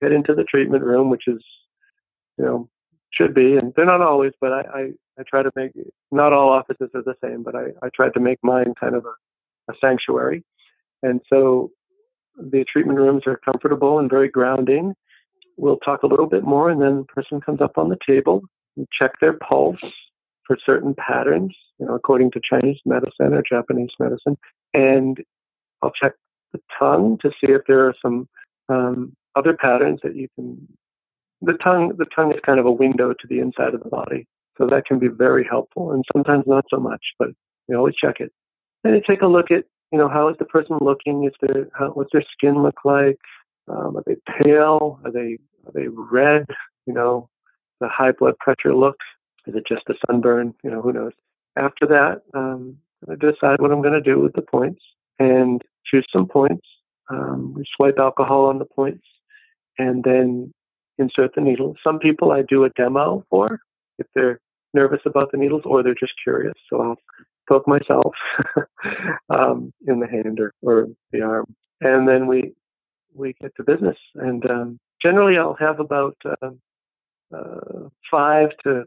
get 0.00 0.12
into 0.12 0.32
the 0.32 0.44
treatment 0.44 0.84
room, 0.84 1.10
which 1.10 1.26
is, 1.26 1.42
you 2.38 2.44
know, 2.44 2.68
should 3.12 3.34
be, 3.34 3.56
and 3.56 3.72
they're 3.74 3.84
not 3.86 4.00
always, 4.00 4.32
but 4.40 4.52
I, 4.52 4.60
I, 4.60 4.80
I 5.18 5.22
try 5.26 5.42
to 5.42 5.50
make, 5.56 5.72
not 6.12 6.32
all 6.32 6.50
offices 6.50 6.90
are 6.94 7.02
the 7.02 7.14
same, 7.24 7.42
but 7.42 7.54
I, 7.54 7.68
I 7.82 7.88
tried 7.94 8.14
to 8.14 8.20
make 8.20 8.38
mine 8.42 8.74
kind 8.78 8.94
of 8.94 9.04
a, 9.04 9.72
a 9.72 9.74
sanctuary. 9.80 10.44
And 11.02 11.20
so 11.28 11.70
the 12.36 12.64
treatment 12.70 12.98
rooms 12.98 13.22
are 13.26 13.40
comfortable 13.44 13.98
and 13.98 14.10
very 14.10 14.28
grounding. 14.28 14.94
We'll 15.56 15.78
talk 15.78 16.02
a 16.02 16.06
little 16.06 16.26
bit 16.26 16.44
more, 16.44 16.70
and 16.70 16.80
then 16.80 16.98
the 16.98 17.04
person 17.04 17.40
comes 17.40 17.60
up 17.60 17.78
on 17.78 17.88
the 17.88 17.98
table 18.06 18.42
and 18.76 18.86
check 19.00 19.12
their 19.20 19.34
pulse 19.34 19.80
for 20.46 20.56
certain 20.64 20.94
patterns, 20.94 21.54
you 21.78 21.86
know, 21.86 21.94
according 21.94 22.30
to 22.32 22.40
Chinese 22.48 22.78
medicine 22.84 23.32
or 23.32 23.42
Japanese 23.48 23.90
medicine. 23.98 24.36
And 24.74 25.18
I'll 25.82 25.92
check 25.92 26.12
the 26.52 26.60
tongue 26.78 27.18
to 27.22 27.30
see 27.30 27.52
if 27.52 27.62
there 27.66 27.86
are 27.86 27.94
some 28.02 28.28
um, 28.68 29.16
other 29.34 29.54
patterns 29.54 30.00
that 30.02 30.16
you 30.16 30.28
can. 30.34 30.66
The 31.42 31.54
tongue, 31.54 31.92
the 31.96 32.06
tongue 32.14 32.32
is 32.32 32.40
kind 32.46 32.58
of 32.58 32.66
a 32.66 32.70
window 32.70 33.12
to 33.12 33.26
the 33.28 33.40
inside 33.40 33.74
of 33.74 33.82
the 33.82 33.88
body, 33.88 34.26
so 34.56 34.66
that 34.66 34.86
can 34.86 34.98
be 34.98 35.08
very 35.08 35.46
helpful, 35.48 35.92
and 35.92 36.04
sometimes 36.14 36.44
not 36.46 36.64
so 36.70 36.78
much. 36.78 37.02
But 37.18 37.28
you 37.68 37.76
always 37.76 37.94
check 38.02 38.20
it, 38.20 38.32
and 38.84 38.94
you 38.94 39.02
take 39.06 39.22
a 39.22 39.26
look 39.26 39.50
at, 39.50 39.64
you 39.92 39.98
know, 39.98 40.08
how 40.08 40.28
is 40.28 40.36
the 40.38 40.44
person 40.44 40.78
looking? 40.80 41.24
Is 41.24 41.32
their 41.40 41.68
how, 41.74 41.90
what's 41.90 42.12
their 42.12 42.24
skin 42.32 42.62
look 42.62 42.84
like? 42.84 43.18
Um, 43.68 43.96
are 43.96 44.02
they 44.06 44.16
pale? 44.42 45.00
Are 45.04 45.12
they 45.12 45.38
are 45.66 45.72
they 45.74 45.88
red? 45.88 46.46
You 46.86 46.94
know, 46.94 47.28
the 47.80 47.88
high 47.88 48.12
blood 48.12 48.38
pressure 48.38 48.74
look. 48.74 48.96
Is 49.46 49.54
it 49.54 49.64
just 49.68 49.88
a 49.88 49.94
sunburn? 50.06 50.54
You 50.64 50.70
know, 50.70 50.82
who 50.82 50.92
knows? 50.92 51.12
After 51.56 51.86
that, 51.86 52.22
um, 52.34 52.76
I 53.08 53.14
decide 53.14 53.60
what 53.60 53.72
I'm 53.72 53.82
going 53.82 53.94
to 53.94 54.00
do 54.00 54.20
with 54.20 54.34
the 54.34 54.42
points 54.42 54.82
and 55.18 55.62
choose 55.86 56.06
some 56.12 56.26
points. 56.26 56.66
Um, 57.08 57.54
we 57.54 57.64
swipe 57.76 57.98
alcohol 57.98 58.46
on 58.46 58.58
the 58.58 58.64
points 58.64 59.04
and 59.78 60.02
then 60.02 60.52
insert 60.98 61.34
the 61.34 61.40
needle. 61.40 61.76
Some 61.84 61.98
people 61.98 62.32
I 62.32 62.42
do 62.42 62.64
a 62.64 62.70
demo 62.70 63.24
for 63.30 63.60
if 63.98 64.06
they're 64.14 64.40
nervous 64.74 65.00
about 65.06 65.30
the 65.30 65.38
needles 65.38 65.62
or 65.64 65.82
they're 65.82 65.94
just 65.94 66.14
curious. 66.22 66.54
So 66.68 66.82
I'll 66.82 66.98
poke 67.48 67.66
myself 67.66 68.14
um, 69.30 69.72
in 69.86 70.00
the 70.00 70.06
hand 70.06 70.40
or, 70.40 70.52
or 70.62 70.88
the 71.12 71.22
arm, 71.22 71.54
and 71.80 72.08
then 72.08 72.26
we 72.26 72.52
we 73.14 73.34
get 73.40 73.54
to 73.56 73.64
business. 73.64 73.96
And 74.14 74.48
um, 74.50 74.78
generally, 75.02 75.38
I'll 75.38 75.56
have 75.58 75.80
about 75.80 76.16
uh, 76.24 76.50
uh, 77.34 77.88
five 78.10 78.50
to 78.64 78.84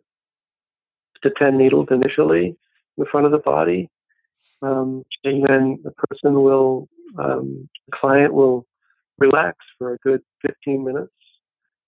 to 1.24 1.32
ten 1.38 1.58
needles 1.58 1.88
initially 1.92 2.56
in 2.98 3.06
front 3.06 3.26
of 3.26 3.32
the 3.32 3.40
body, 3.40 3.90
um, 4.62 5.04
and 5.24 5.46
then 5.48 5.80
the 5.84 5.92
person 5.92 6.42
will, 6.42 6.88
um, 7.18 7.70
the 7.88 7.98
client 7.98 8.34
will 8.34 8.66
relax 9.18 9.58
for 9.78 9.94
a 9.94 9.98
good 9.98 10.22
15 10.46 10.84
minutes. 10.84 11.12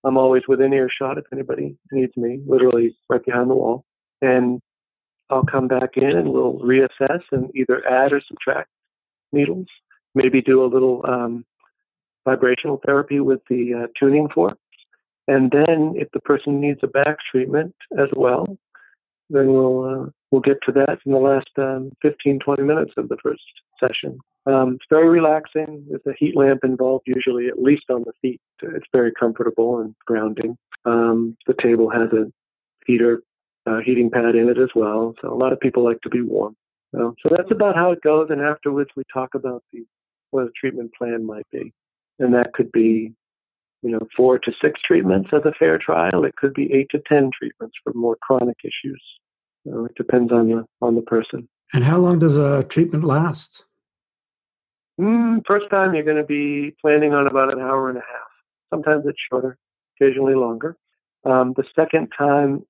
I'm 0.03 0.17
always 0.17 0.43
within 0.47 0.73
earshot 0.73 1.17
if 1.17 1.25
anybody 1.31 1.77
needs 1.91 2.15
me, 2.17 2.39
literally 2.45 2.95
right 3.09 3.23
behind 3.23 3.49
the 3.49 3.55
wall. 3.55 3.85
And 4.21 4.61
I'll 5.31 5.45
come 5.45 5.67
back 5.67 5.95
in 5.95 6.17
and 6.17 6.31
we'll 6.31 6.59
reassess 6.59 7.21
and 7.31 7.49
either 7.55 7.85
add 7.87 8.13
or 8.13 8.21
subtract 8.27 8.69
needles, 9.31 9.67
maybe 10.13 10.41
do 10.41 10.63
a 10.63 10.67
little 10.67 11.03
um, 11.07 11.45
vibrational 12.25 12.81
therapy 12.85 13.19
with 13.19 13.41
the 13.49 13.83
uh, 13.83 13.87
tuning 13.99 14.27
fork. 14.29 14.57
And 15.27 15.51
then 15.51 15.93
if 15.95 16.09
the 16.13 16.19
person 16.19 16.59
needs 16.59 16.79
a 16.83 16.87
back 16.87 17.17
treatment 17.31 17.75
as 17.97 18.09
well, 18.15 18.57
then 19.29 19.47
we'll 19.47 19.83
uh, 19.85 20.09
we'll 20.29 20.41
get 20.41 20.57
to 20.65 20.71
that 20.73 20.99
in 21.05 21.13
the 21.13 21.17
last 21.17 21.49
um, 21.57 21.91
15, 22.01 22.39
20 22.39 22.63
minutes 22.63 22.91
of 22.97 23.07
the 23.07 23.17
first 23.23 23.41
session. 23.79 24.19
Um, 24.45 24.75
it's 24.75 24.85
very 24.89 25.07
relaxing. 25.07 25.85
There's 25.87 26.01
a 26.07 26.17
heat 26.17 26.35
lamp 26.35 26.61
involved, 26.63 27.03
usually 27.05 27.47
at 27.47 27.61
least 27.61 27.83
on 27.89 28.03
the 28.05 28.13
feet. 28.21 28.41
It's 28.61 28.87
very 28.91 29.11
comfortable 29.17 29.79
and 29.79 29.95
grounding. 30.05 30.57
Um, 30.85 31.37
the 31.47 31.55
table 31.61 31.89
has 31.89 32.11
a 32.11 32.31
heater, 32.85 33.21
uh, 33.71 33.79
heating 33.79 34.09
pad 34.09 34.35
in 34.35 34.49
it 34.49 34.57
as 34.57 34.69
well. 34.75 35.13
So 35.21 35.33
a 35.33 35.35
lot 35.35 35.53
of 35.53 35.59
people 35.59 35.83
like 35.83 36.01
to 36.01 36.09
be 36.09 36.21
warm. 36.21 36.55
So, 36.93 37.15
so 37.23 37.29
that's 37.35 37.51
about 37.51 37.75
how 37.75 37.91
it 37.91 38.01
goes. 38.01 38.27
And 38.29 38.41
afterwards, 38.41 38.89
we 38.95 39.03
talk 39.13 39.33
about 39.35 39.63
the 39.71 39.85
what 40.31 40.45
a 40.45 40.51
treatment 40.59 40.91
plan 40.97 41.25
might 41.25 41.47
be, 41.51 41.73
and 42.19 42.33
that 42.33 42.53
could 42.53 42.71
be, 42.71 43.13
you 43.81 43.91
know, 43.91 43.99
four 44.15 44.39
to 44.39 44.51
six 44.61 44.79
treatments 44.85 45.29
as 45.33 45.41
a 45.45 45.51
fair 45.57 45.77
trial. 45.77 46.23
It 46.23 46.35
could 46.37 46.53
be 46.53 46.71
eight 46.73 46.87
to 46.91 47.01
ten 47.07 47.31
treatments 47.37 47.75
for 47.83 47.93
more 47.93 48.17
chronic 48.21 48.57
issues. 48.63 49.01
So 49.65 49.85
it 49.85 49.95
depends 49.95 50.31
on 50.31 50.49
the 50.49 50.65
on 50.81 50.95
the 50.95 51.01
person. 51.01 51.47
And 51.73 51.83
how 51.83 51.97
long 51.97 52.19
does 52.19 52.37
a 52.37 52.63
treatment 52.63 53.03
last? 53.03 53.65
Mm, 54.99 55.41
first 55.47 55.69
time, 55.69 55.93
you're 55.93 56.03
going 56.03 56.17
to 56.17 56.23
be 56.23 56.75
planning 56.81 57.13
on 57.13 57.27
about 57.27 57.53
an 57.53 57.59
hour 57.59 57.89
and 57.89 57.97
a 57.97 58.01
half. 58.01 58.29
Sometimes 58.69 59.03
it's 59.05 59.17
shorter, 59.31 59.57
occasionally 59.95 60.35
longer. 60.35 60.77
Um, 61.23 61.53
the 61.55 61.63
second 61.75 62.09
time 62.17 62.63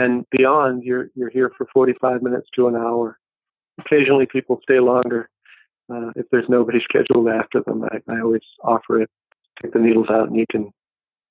and 0.00 0.24
beyond, 0.30 0.82
you're 0.84 1.08
you're 1.14 1.30
here 1.30 1.52
for 1.56 1.66
45 1.72 2.22
minutes 2.22 2.48
to 2.56 2.68
an 2.68 2.76
hour. 2.76 3.18
Occasionally, 3.78 4.26
people 4.26 4.60
stay 4.62 4.80
longer 4.80 5.28
uh, 5.92 6.10
if 6.16 6.26
there's 6.30 6.48
nobody 6.48 6.80
scheduled 6.82 7.28
after 7.28 7.62
them. 7.62 7.84
I, 7.84 8.12
I 8.12 8.20
always 8.20 8.42
offer 8.62 9.02
it. 9.02 9.10
Take 9.62 9.72
the 9.72 9.78
needles 9.78 10.08
out, 10.10 10.28
and 10.28 10.36
you 10.36 10.46
can 10.50 10.70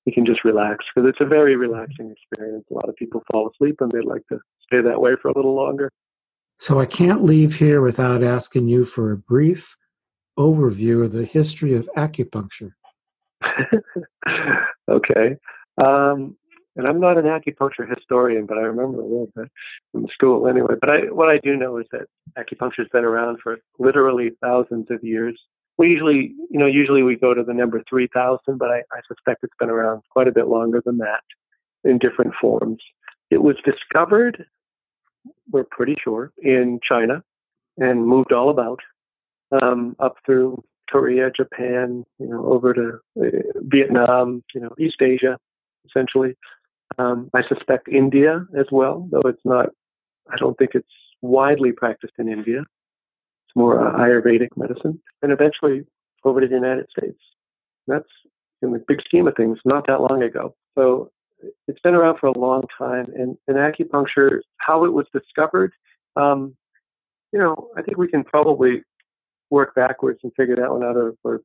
you 0.06 0.12
can 0.12 0.24
just 0.24 0.44
relax 0.44 0.84
because 0.94 1.08
it's 1.08 1.20
a 1.20 1.26
very 1.26 1.56
relaxing 1.56 2.10
experience. 2.10 2.64
A 2.70 2.74
lot 2.74 2.88
of 2.88 2.96
people 2.96 3.22
fall 3.30 3.50
asleep 3.50 3.76
and 3.80 3.90
they'd 3.92 4.04
like 4.04 4.26
to 4.28 4.38
stay 4.66 4.80
that 4.80 5.00
way 5.00 5.12
for 5.20 5.28
a 5.28 5.34
little 5.34 5.54
longer. 5.54 5.90
So 6.58 6.78
I 6.80 6.86
can't 6.86 7.24
leave 7.24 7.54
here 7.54 7.80
without 7.80 8.22
asking 8.22 8.68
you 8.68 8.84
for 8.84 9.12
a 9.12 9.16
brief 9.16 9.76
overview 10.38 11.04
of 11.04 11.12
the 11.12 11.24
history 11.24 11.74
of 11.74 11.88
acupuncture. 11.96 12.72
okay. 14.90 15.36
Um, 15.82 16.36
and 16.80 16.88
I'm 16.88 17.00
not 17.00 17.18
an 17.18 17.24
acupuncture 17.24 17.88
historian, 17.88 18.46
but 18.46 18.58
I 18.58 18.62
remember 18.62 19.00
a 19.00 19.04
little 19.04 19.28
bit 19.36 19.48
from 19.92 20.06
school 20.12 20.48
anyway. 20.48 20.74
But 20.80 20.90
I, 20.90 20.98
what 21.10 21.28
I 21.28 21.38
do 21.38 21.56
know 21.56 21.78
is 21.78 21.86
that 21.92 22.06
acupuncture 22.36 22.78
has 22.78 22.88
been 22.92 23.04
around 23.04 23.38
for 23.42 23.58
literally 23.78 24.30
thousands 24.42 24.86
of 24.90 25.04
years. 25.04 25.38
We 25.78 25.88
usually, 25.88 26.34
you 26.50 26.58
know, 26.58 26.66
usually 26.66 27.02
we 27.02 27.16
go 27.16 27.34
to 27.34 27.42
the 27.42 27.54
number 27.54 27.82
3,000, 27.88 28.58
but 28.58 28.70
I, 28.70 28.78
I 28.92 29.00
suspect 29.06 29.44
it's 29.44 29.54
been 29.58 29.70
around 29.70 30.02
quite 30.10 30.28
a 30.28 30.32
bit 30.32 30.48
longer 30.48 30.82
than 30.84 30.98
that 30.98 31.22
in 31.84 31.98
different 31.98 32.34
forms. 32.40 32.82
It 33.30 33.42
was 33.42 33.56
discovered 33.64 34.44
we're 35.50 35.64
pretty 35.64 35.96
sure, 36.02 36.32
in 36.42 36.80
China 36.86 37.22
and 37.76 38.06
moved 38.06 38.32
all 38.32 38.50
about 38.50 38.80
um, 39.62 39.96
up 39.98 40.16
through 40.24 40.62
Korea, 40.88 41.30
Japan, 41.30 42.04
you 42.18 42.28
know, 42.28 42.44
over 42.46 42.74
to 42.74 42.98
uh, 43.20 43.28
Vietnam, 43.56 44.42
you 44.54 44.60
know, 44.60 44.70
East 44.78 45.00
Asia, 45.00 45.38
essentially. 45.86 46.36
Um, 47.00 47.16
I 47.38 47.42
suspect 47.52 47.84
India 48.02 48.32
as 48.62 48.68
well, 48.78 48.96
though 49.10 49.26
it's 49.32 49.46
not. 49.54 49.66
I 50.34 50.36
don't 50.42 50.56
think 50.58 50.72
it's 50.78 50.96
widely 51.22 51.72
practiced 51.82 52.16
in 52.22 52.26
India. 52.38 52.60
It's 53.44 53.56
more 53.62 53.74
uh, 53.84 53.90
Ayurvedic 54.04 54.52
medicine, 54.64 54.94
and 55.22 55.30
eventually 55.36 55.78
over 56.26 56.38
to 56.40 56.48
the 56.50 56.60
United 56.64 56.86
States. 56.94 57.20
That's 57.90 58.12
in 58.62 58.68
the 58.74 58.82
big 58.90 59.00
scheme 59.08 59.26
of 59.28 59.34
things, 59.40 59.58
not 59.64 59.86
that 59.88 60.00
long 60.08 60.20
ago. 60.30 60.44
So 60.76 60.84
it's 61.68 61.82
been 61.86 61.98
around 62.00 62.16
for 62.20 62.28
a 62.34 62.38
long 62.46 62.62
time, 62.76 63.06
and, 63.20 63.30
and 63.48 63.56
acupuncture, 63.56 64.32
how 64.66 64.78
it 64.86 64.92
was 64.98 65.06
discovered 65.18 65.72
Um, 66.16 66.56
you 67.32 67.38
know, 67.38 67.54
I 67.76 67.82
think 67.82 67.96
we 67.96 68.08
can 68.08 68.24
probably 68.24 68.82
work 69.50 69.74
backwards 69.74 70.20
and 70.22 70.32
figure 70.34 70.56
that 70.56 70.70
one 70.70 70.84
out, 70.84 70.96
or, 70.96 71.14
or 71.24 71.40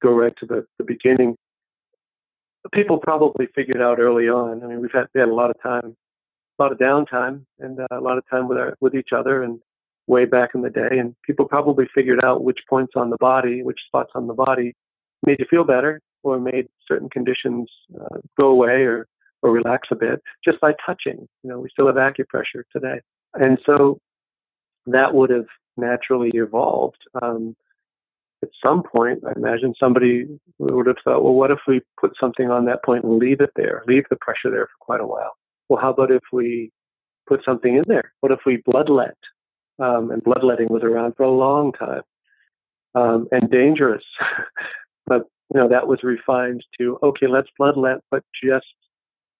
go 0.00 0.12
right 0.12 0.34
to 0.38 0.46
the, 0.46 0.66
the 0.78 0.84
beginning. 0.84 1.36
People 2.72 2.98
probably 2.98 3.48
figured 3.54 3.82
out 3.82 3.98
early 3.98 4.28
on. 4.28 4.62
I 4.62 4.66
mean, 4.66 4.80
we've 4.80 4.92
had, 4.92 5.06
we 5.14 5.20
had 5.20 5.28
a 5.28 5.34
lot 5.34 5.50
of 5.50 5.60
time, 5.62 5.96
a 6.58 6.62
lot 6.62 6.72
of 6.72 6.78
downtime, 6.78 7.44
and 7.58 7.80
uh, 7.80 7.86
a 7.90 8.00
lot 8.00 8.18
of 8.18 8.24
time 8.30 8.48
with 8.48 8.58
our, 8.58 8.76
with 8.80 8.94
each 8.94 9.10
other, 9.12 9.42
and 9.42 9.60
way 10.06 10.24
back 10.24 10.50
in 10.54 10.62
the 10.62 10.70
day. 10.70 10.98
And 10.98 11.14
people 11.24 11.46
probably 11.46 11.86
figured 11.94 12.24
out 12.24 12.44
which 12.44 12.60
points 12.68 12.92
on 12.96 13.10
the 13.10 13.16
body, 13.18 13.62
which 13.62 13.80
spots 13.86 14.12
on 14.14 14.26
the 14.26 14.34
body, 14.34 14.74
made 15.26 15.38
you 15.40 15.46
feel 15.50 15.64
better, 15.64 16.00
or 16.22 16.38
made 16.38 16.68
certain 16.86 17.08
conditions 17.08 17.68
uh, 18.00 18.18
go 18.38 18.48
away, 18.48 18.82
or 18.84 19.06
or 19.42 19.50
relax 19.50 19.88
a 19.90 19.96
bit 19.96 20.22
just 20.44 20.60
by 20.60 20.72
touching. 20.86 21.28
You 21.42 21.50
know, 21.50 21.58
we 21.58 21.68
still 21.68 21.86
have 21.86 21.96
acupressure 21.96 22.62
today, 22.72 23.00
and 23.34 23.58
so 23.66 23.98
that 24.86 25.14
would 25.14 25.30
have 25.30 25.46
naturally 25.76 26.30
evolved. 26.34 27.02
Um, 27.20 27.56
at 28.42 28.48
some 28.64 28.82
point, 28.82 29.22
I 29.26 29.32
imagine 29.36 29.74
somebody 29.78 30.26
would 30.58 30.86
have 30.86 30.96
thought, 31.04 31.22
well, 31.22 31.34
what 31.34 31.50
if 31.50 31.60
we 31.66 31.80
put 32.00 32.12
something 32.18 32.50
on 32.50 32.64
that 32.66 32.84
point 32.84 33.04
and 33.04 33.18
leave 33.18 33.40
it 33.40 33.50
there, 33.56 33.82
leave 33.86 34.04
the 34.10 34.16
pressure 34.16 34.50
there 34.50 34.66
for 34.66 34.78
quite 34.80 35.00
a 35.00 35.06
while? 35.06 35.32
Well, 35.68 35.80
how 35.80 35.90
about 35.90 36.10
if 36.10 36.22
we 36.32 36.70
put 37.28 37.44
something 37.44 37.76
in 37.76 37.84
there? 37.86 38.12
What 38.20 38.32
if 38.32 38.40
we 38.44 38.62
bloodlet? 38.68 39.12
Um, 39.78 40.10
and 40.10 40.22
bloodletting 40.22 40.68
was 40.68 40.82
around 40.82 41.14
for 41.16 41.22
a 41.22 41.30
long 41.30 41.72
time 41.72 42.02
um, 42.94 43.28
and 43.30 43.50
dangerous. 43.50 44.04
but 45.06 45.22
you 45.54 45.60
know 45.60 45.68
that 45.68 45.86
was 45.86 46.00
refined 46.02 46.62
to 46.78 46.98
okay, 47.02 47.26
let's 47.26 47.48
bloodlet, 47.60 48.00
but 48.10 48.22
just 48.42 48.66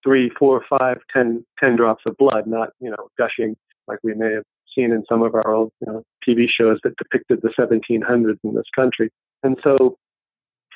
three, 0.03 0.31
four, 0.39 0.65
five, 0.69 0.99
ten, 1.13 1.45
ten 1.59 1.77
drops 1.77 2.03
of 2.07 2.17
blood, 2.17 2.47
not 2.47 2.71
you 2.81 2.91
know 2.91 3.09
gushing 3.19 3.57
like 3.89 3.99
we 4.03 4.15
may 4.15 4.33
have 4.33 4.45
seen 4.75 4.93
in 4.93 5.05
some 5.09 5.23
of 5.23 5.35
our 5.35 5.53
old 5.53 5.73
you 5.81 5.93
know, 5.93 6.03
TV 6.27 6.47
shows 6.49 6.79
that 6.85 6.97
depicted 6.97 7.41
the 7.43 7.51
1700s 7.59 8.39
in 8.45 8.55
this 8.55 8.65
country. 8.75 9.11
And 9.43 9.59
so 9.63 9.97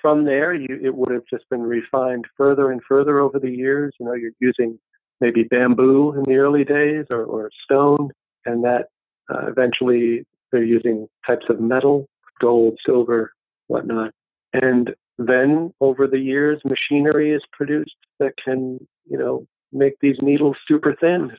from 0.00 0.24
there, 0.24 0.54
you, 0.54 0.78
it 0.82 0.94
would 0.94 1.10
have 1.10 1.24
just 1.28 1.48
been 1.48 1.62
refined 1.62 2.26
further 2.36 2.70
and 2.70 2.80
further 2.88 3.18
over 3.20 3.38
the 3.38 3.50
years. 3.50 3.94
You 3.98 4.06
know, 4.06 4.14
you're 4.14 4.32
using 4.40 4.78
maybe 5.20 5.44
bamboo 5.44 6.12
in 6.12 6.24
the 6.24 6.38
early 6.38 6.64
days 6.64 7.06
or, 7.10 7.24
or 7.24 7.50
stone, 7.64 8.10
and 8.44 8.62
that 8.64 8.86
uh, 9.30 9.46
eventually 9.46 10.24
they're 10.52 10.62
using 10.62 11.08
types 11.26 11.46
of 11.48 11.60
metal, 11.60 12.06
gold, 12.40 12.78
silver, 12.84 13.32
whatnot. 13.66 14.12
And 14.52 14.94
then 15.18 15.72
over 15.80 16.06
the 16.06 16.18
years, 16.18 16.60
machinery 16.64 17.32
is 17.32 17.42
produced 17.52 17.96
that 18.20 18.34
can, 18.42 18.78
you 19.08 19.18
know, 19.18 19.46
make 19.72 19.94
these 20.00 20.16
needles 20.20 20.56
super 20.68 20.94
thin. 21.00 21.32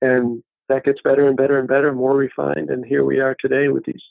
And 0.00 0.42
that 0.68 0.84
gets 0.84 1.00
better 1.02 1.26
and 1.26 1.36
better 1.36 1.58
and 1.58 1.68
better, 1.68 1.92
more 1.92 2.16
refined. 2.16 2.70
And 2.70 2.84
here 2.84 3.04
we 3.04 3.20
are 3.20 3.36
today 3.40 3.68
with 3.68 3.84
these 3.84 4.02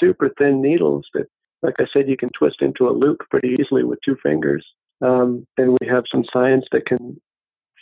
super 0.00 0.30
thin 0.38 0.60
needles 0.60 1.06
that, 1.14 1.26
like 1.62 1.76
I 1.78 1.86
said, 1.92 2.08
you 2.08 2.16
can 2.16 2.30
twist 2.36 2.60
into 2.60 2.88
a 2.88 2.92
loop 2.92 3.20
pretty 3.30 3.56
easily 3.58 3.84
with 3.84 3.98
two 4.04 4.16
fingers. 4.22 4.64
Um, 5.00 5.46
and 5.56 5.76
we 5.80 5.86
have 5.88 6.04
some 6.10 6.24
science 6.32 6.64
that 6.72 6.86
can 6.86 7.20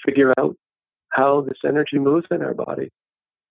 figure 0.04 0.32
out 0.38 0.56
how 1.10 1.42
this 1.42 1.58
energy 1.64 1.98
moves 1.98 2.26
in 2.30 2.42
our 2.42 2.54
body. 2.54 2.90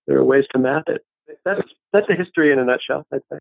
There 0.08 0.18
are 0.18 0.26
ways 0.26 0.46
to 0.54 0.60
map 0.60 0.84
it. 0.88 1.02
That's 1.46 1.62
that's 1.94 2.10
a 2.10 2.16
history 2.16 2.52
in 2.52 2.60
a 2.60 2.66
nutshell, 2.66 3.06
I'd 3.14 3.22
say. 3.32 3.40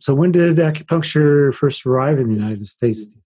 So 0.00 0.14
when 0.14 0.32
did 0.32 0.56
acupuncture 0.56 1.54
first 1.54 1.84
arrive 1.86 2.18
in 2.18 2.28
the 2.28 2.34
United 2.34 2.66
States? 2.66 3.16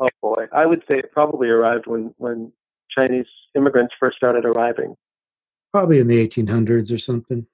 Oh 0.00 0.08
boy, 0.22 0.46
I 0.52 0.66
would 0.66 0.82
say 0.88 0.98
it 0.98 1.12
probably 1.12 1.48
arrived 1.48 1.86
when 1.86 2.14
when 2.18 2.52
Chinese 2.90 3.26
immigrants 3.54 3.94
first 3.98 4.16
started 4.16 4.44
arriving. 4.44 4.96
Probably 5.72 5.98
in 5.98 6.08
the 6.08 6.26
1800s 6.26 6.92
or 6.92 6.98
something. 6.98 7.46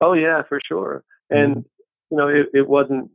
Oh 0.00 0.12
yeah, 0.12 0.42
for 0.48 0.60
sure. 0.66 1.04
And 1.30 1.56
mm-hmm. 1.56 1.60
you 2.10 2.16
know, 2.16 2.28
it, 2.28 2.46
it 2.54 2.68
wasn't. 2.68 3.10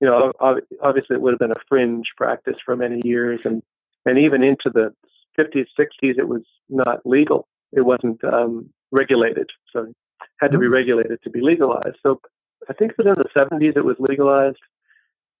You 0.00 0.08
know, 0.08 0.32
obviously 0.40 1.14
it 1.14 1.22
would 1.22 1.32
have 1.32 1.38
been 1.38 1.52
a 1.52 1.62
fringe 1.68 2.06
practice 2.16 2.56
for 2.64 2.74
many 2.74 3.00
years, 3.04 3.40
and 3.44 3.62
and 4.04 4.18
even 4.18 4.42
into 4.42 4.68
the 4.72 4.92
50s, 5.38 5.66
60s, 5.78 6.18
it 6.18 6.28
was 6.28 6.42
not 6.68 7.06
legal. 7.06 7.46
It 7.72 7.82
wasn't 7.82 8.22
um, 8.24 8.68
regulated, 8.90 9.48
so 9.72 9.82
it 9.84 9.96
had 10.40 10.52
to 10.52 10.58
be 10.58 10.64
mm-hmm. 10.64 10.74
regulated 10.74 11.20
to 11.22 11.30
be 11.30 11.40
legalized. 11.40 11.96
So 12.02 12.20
I 12.68 12.72
think 12.72 12.96
that 12.96 13.06
in 13.06 13.14
the 13.14 13.28
70s 13.36 13.76
it 13.76 13.84
was 13.84 13.96
legalized. 13.98 14.58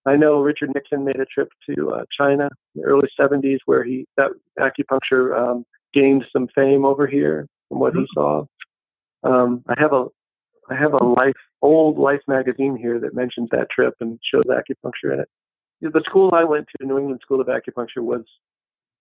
I 0.06 0.16
know 0.16 0.40
Richard 0.40 0.70
Nixon 0.74 1.04
made 1.04 1.20
a 1.20 1.26
trip 1.26 1.48
to 1.70 1.90
uh, 1.92 2.04
China 2.16 2.48
in 2.74 2.82
the 2.82 2.86
early 2.86 3.08
70s 3.20 3.58
where 3.66 3.84
he 3.84 4.06
that 4.16 4.30
acupuncture 4.58 5.36
um, 5.36 5.64
gained 5.94 6.24
some 6.32 6.48
fame 6.54 6.84
over 6.84 7.06
here 7.06 7.46
from 7.72 7.80
what 7.80 7.94
he 7.94 8.00
mm-hmm. 8.00 8.20
saw. 8.20 8.44
Um, 9.24 9.64
I 9.68 9.74
have 9.78 9.92
a 9.92 10.06
I 10.70 10.76
have 10.76 10.92
a 10.92 11.04
life 11.04 11.34
old 11.62 11.98
Life 11.98 12.20
magazine 12.28 12.76
here 12.76 13.00
that 13.00 13.14
mentions 13.14 13.48
that 13.50 13.70
trip 13.70 13.94
and 14.00 14.18
shows 14.22 14.44
acupuncture 14.44 15.14
in 15.14 15.20
it. 15.20 15.28
The 15.80 16.02
school 16.06 16.32
I 16.34 16.44
went 16.44 16.66
to, 16.68 16.86
New 16.86 16.98
England 16.98 17.20
School 17.22 17.40
of 17.40 17.48
Acupuncture, 17.48 18.02
was 18.02 18.22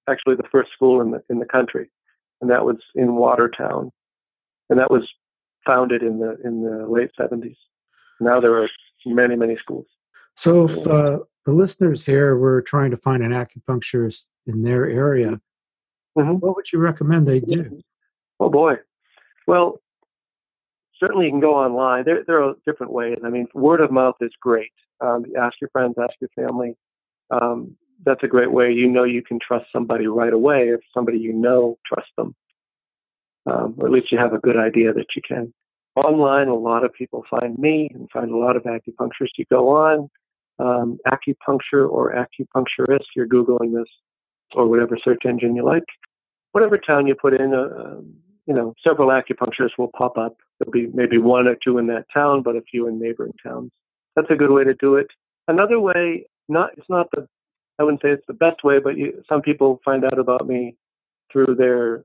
actually 0.10 0.36
the 0.36 0.48
first 0.52 0.72
school 0.72 1.02
in 1.02 1.12
the 1.12 1.22
in 1.30 1.40
the 1.40 1.46
country, 1.46 1.92
and 2.40 2.50
that 2.50 2.66
was 2.66 2.78
in 2.96 3.16
Watertown, 3.16 3.92
and 4.70 4.80
that 4.80 4.90
was 4.90 5.08
founded 5.66 6.02
in 6.02 6.20
the 6.20 6.38
in 6.44 6.64
the 6.64 6.88
late 6.88 7.12
70s. 7.20 7.58
Now 8.20 8.40
there 8.40 8.56
are 8.62 8.70
many 9.06 9.36
many 9.36 9.58
schools. 9.58 9.86
So 10.36 10.66
if 10.66 10.88
uh, 10.88 11.20
the 11.46 11.52
listeners 11.52 12.06
here 12.06 12.38
were 12.38 12.62
trying 12.62 12.92
to 12.92 12.98
find 12.98 13.22
an 13.22 13.32
acupuncturist 13.32 14.32
in 14.48 14.64
their 14.64 14.90
area, 14.90 15.42
mm-hmm. 16.18 16.34
what 16.36 16.56
would 16.56 16.72
you 16.72 16.80
recommend 16.80 17.28
they 17.28 17.42
do? 17.42 17.82
Oh 18.42 18.50
boy. 18.50 18.74
Well, 19.46 19.80
certainly 21.00 21.26
you 21.26 21.32
can 21.32 21.40
go 21.40 21.56
online. 21.56 22.04
There, 22.06 22.24
there 22.26 22.44
are 22.44 22.56
different 22.66 22.92
ways. 22.92 23.20
I 23.24 23.30
mean, 23.30 23.48
word 23.54 23.82
of 23.82 23.92
mouth 23.92 24.16
is 24.20 24.32
great. 24.42 24.72
Um, 25.00 25.26
ask 25.40 25.56
your 25.62 25.70
friends, 25.70 25.96
ask 26.02 26.14
your 26.20 26.30
family. 26.36 26.76
Um, 27.30 27.78
that's 28.04 28.24
a 28.24 28.28
great 28.28 28.52
way. 28.52 28.72
You 28.72 28.90
know 28.90 29.04
you 29.04 29.22
can 29.22 29.40
trust 29.40 29.66
somebody 29.72 30.08
right 30.08 30.34
away 30.34 30.70
if 30.70 30.80
somebody 30.94 31.20
you 31.20 31.34
know 31.34 31.78
trusts 31.86 32.12
them. 32.18 32.36
Um, 33.46 33.76
or 33.78 33.88
at 33.88 33.94
least 33.94 34.12
you 34.12 34.18
have 34.18 34.34
a 34.34 34.40
good 34.40 34.58
idea 34.58 34.92
that 34.94 35.08
you 35.16 35.22
can. 35.28 35.54
Online, 35.96 36.48
a 36.48 36.56
lot 36.56 36.84
of 36.84 36.94
people 36.94 37.24
find 37.30 37.58
me 37.60 37.90
and 37.94 38.10
find 38.12 38.32
a 38.32 38.38
lot 38.38 38.56
of 38.56 38.64
acupuncturists. 38.64 39.38
You 39.38 39.46
go 39.52 39.70
on, 39.70 40.10
um, 40.58 40.98
acupuncture 41.08 41.90
or 41.90 42.14
acupuncturist, 42.14 43.06
you're 43.16 43.28
Googling 43.28 43.74
this 43.74 43.90
or 44.54 44.68
whatever 44.68 44.98
search 45.04 45.26
engine 45.26 45.56
you 45.56 45.64
like. 45.64 45.84
Whatever 46.52 46.78
town 46.78 47.08
you 47.08 47.16
put 47.16 47.34
in, 47.34 47.54
uh, 47.54 48.02
you 48.48 48.54
know, 48.54 48.74
several 48.86 49.10
acupuncturists 49.10 49.78
will 49.78 49.92
pop 49.96 50.18
up. 50.18 50.38
There'll 50.60 50.72
be 50.72 50.88
maybe 50.94 51.18
one 51.18 51.48
or 51.48 51.56
two 51.56 51.78
in 51.78 51.88
that 51.88 52.06
town, 52.14 52.42
but 52.42 52.56
a 52.56 52.62
few 52.62 52.88
in 52.88 53.00
neighboring 53.00 53.34
towns. 53.44 53.72
That's 54.16 54.30
a 54.30 54.36
good 54.36 54.52
way 54.52 54.64
to 54.64 54.74
do 54.76 54.96
it. 54.96 55.08
Another 55.48 55.80
way, 55.80 56.26
not 56.50 56.72
it's 56.78 56.90
not 56.90 57.08
the, 57.12 57.28
I 57.80 57.84
wouldn't 57.84 58.02
say 58.02 58.10
it's 58.10 58.26
the 58.28 58.34
best 58.34 58.64
way, 58.64 58.80
but 58.80 58.98
you, 58.98 59.24
some 59.28 59.42
people 59.42 59.80
find 59.84 60.04
out 60.04 60.20
about 60.20 60.48
me 60.48 60.76
through 61.32 61.56
their 61.58 62.04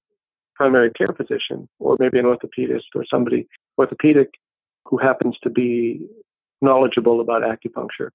primary 0.55 0.91
care 0.91 1.15
physician 1.17 1.69
or 1.79 1.97
maybe 1.99 2.19
an 2.19 2.25
orthopedist 2.25 2.95
or 2.95 3.05
somebody 3.11 3.47
orthopedic 3.79 4.31
who 4.87 4.97
happens 4.97 5.37
to 5.43 5.51
be 5.51 6.07
knowledgeable 6.63 7.21
about 7.21 7.43
acupuncture. 7.43 8.11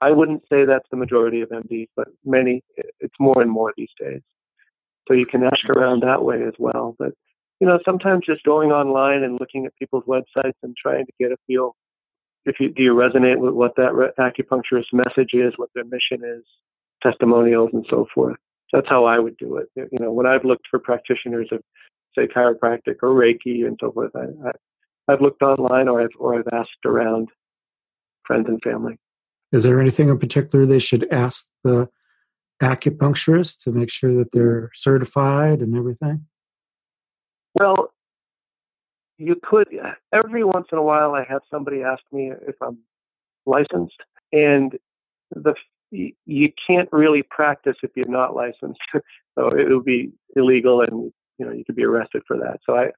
I 0.00 0.10
wouldn't 0.10 0.42
say 0.50 0.64
that's 0.64 0.88
the 0.90 0.96
majority 0.96 1.42
of 1.42 1.50
MDs, 1.50 1.88
but 1.94 2.08
many, 2.24 2.64
it's 2.98 3.14
more 3.20 3.40
and 3.40 3.50
more 3.50 3.72
these 3.76 3.92
days. 4.00 4.22
So 5.08 5.14
you 5.14 5.26
can 5.26 5.42
ask 5.44 5.68
around 5.68 6.02
that 6.02 6.24
way 6.24 6.42
as 6.42 6.54
well. 6.58 6.94
But, 6.98 7.12
you 7.60 7.66
know, 7.66 7.78
sometimes 7.84 8.26
just 8.26 8.44
going 8.44 8.70
online 8.70 9.22
and 9.22 9.38
looking 9.40 9.66
at 9.66 9.76
people's 9.76 10.04
websites 10.04 10.54
and 10.62 10.76
trying 10.76 11.06
to 11.06 11.12
get 11.18 11.32
a 11.32 11.36
feel 11.46 11.74
if 12.44 12.56
you 12.58 12.70
do 12.70 12.82
you 12.82 12.94
resonate 12.94 13.38
with 13.38 13.54
what 13.54 13.76
that 13.76 13.94
re- 13.94 14.10
acupuncturist 14.18 14.92
message 14.92 15.30
is, 15.32 15.52
what 15.56 15.70
their 15.74 15.84
mission 15.84 16.24
is, 16.24 16.42
testimonials 17.02 17.70
and 17.72 17.86
so 17.88 18.06
forth. 18.14 18.36
That's 18.72 18.88
how 18.88 19.04
I 19.04 19.18
would 19.18 19.36
do 19.36 19.56
it. 19.58 19.68
You 19.76 19.98
know, 20.00 20.12
when 20.12 20.26
I've 20.26 20.44
looked 20.44 20.66
for 20.70 20.78
practitioners 20.78 21.48
of, 21.52 21.60
say, 22.18 22.26
chiropractic 22.26 22.96
or 23.02 23.10
Reiki 23.10 23.66
and 23.66 23.78
so 23.80 23.92
forth, 23.92 24.12
I, 24.16 24.50
I've 25.12 25.20
looked 25.20 25.42
online 25.42 25.88
or 25.88 26.00
I've 26.00 26.16
or 26.18 26.38
I've 26.38 26.48
asked 26.52 26.70
around 26.84 27.28
friends 28.26 28.46
and 28.48 28.60
family. 28.62 28.98
Is 29.52 29.64
there 29.64 29.80
anything 29.80 30.08
in 30.08 30.18
particular 30.18 30.64
they 30.64 30.78
should 30.78 31.06
ask 31.12 31.50
the 31.62 31.88
acupuncturist 32.62 33.62
to 33.64 33.72
make 33.72 33.90
sure 33.90 34.14
that 34.14 34.32
they're 34.32 34.70
certified 34.74 35.60
and 35.60 35.76
everything? 35.76 36.26
Well, 37.54 37.92
you 39.18 39.36
could. 39.42 39.68
Every 40.12 40.44
once 40.44 40.68
in 40.72 40.78
a 40.78 40.82
while, 40.82 41.14
I 41.14 41.24
have 41.28 41.42
somebody 41.50 41.82
ask 41.82 42.02
me 42.12 42.32
if 42.46 42.56
I'm 42.62 42.78
licensed, 43.46 44.00
and 44.32 44.76
the 45.30 45.54
you 45.90 46.50
can't 46.66 46.88
really 46.90 47.22
practice 47.22 47.76
if 47.82 47.90
you're 47.94 48.08
not 48.08 48.34
licensed. 48.34 48.80
so 49.38 49.48
it 49.48 49.68
would 49.68 49.84
be 49.84 50.10
illegal, 50.36 50.80
and 50.80 51.12
you 51.38 51.46
know 51.46 51.52
you 51.52 51.64
could 51.64 51.76
be 51.76 51.84
arrested 51.84 52.22
for 52.26 52.36
that. 52.38 52.60
So 52.64 52.76
I, 52.76 52.90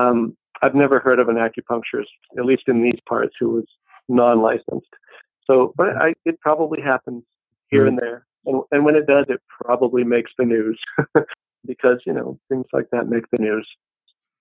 um, 0.00 0.36
I've 0.62 0.74
never 0.74 0.98
heard 0.98 1.18
of 1.18 1.28
an 1.28 1.36
acupuncturist, 1.36 2.06
at 2.38 2.44
least 2.44 2.64
in 2.66 2.82
these 2.82 2.98
parts, 3.08 3.34
who 3.38 3.50
was 3.50 3.66
non-licensed. 4.08 4.88
So, 5.44 5.72
but 5.76 5.96
I, 5.96 6.14
it 6.24 6.40
probably 6.40 6.80
happens 6.80 7.24
here 7.70 7.82
mm-hmm. 7.82 7.88
and 7.88 7.98
there, 7.98 8.26
and, 8.46 8.62
and 8.70 8.84
when 8.84 8.96
it 8.96 9.06
does, 9.06 9.26
it 9.28 9.40
probably 9.48 10.04
makes 10.04 10.30
the 10.38 10.44
news 10.44 10.78
because 11.66 11.98
you 12.06 12.12
know 12.12 12.38
things 12.48 12.66
like 12.72 12.86
that 12.92 13.08
make 13.08 13.24
the 13.30 13.38
news. 13.38 13.68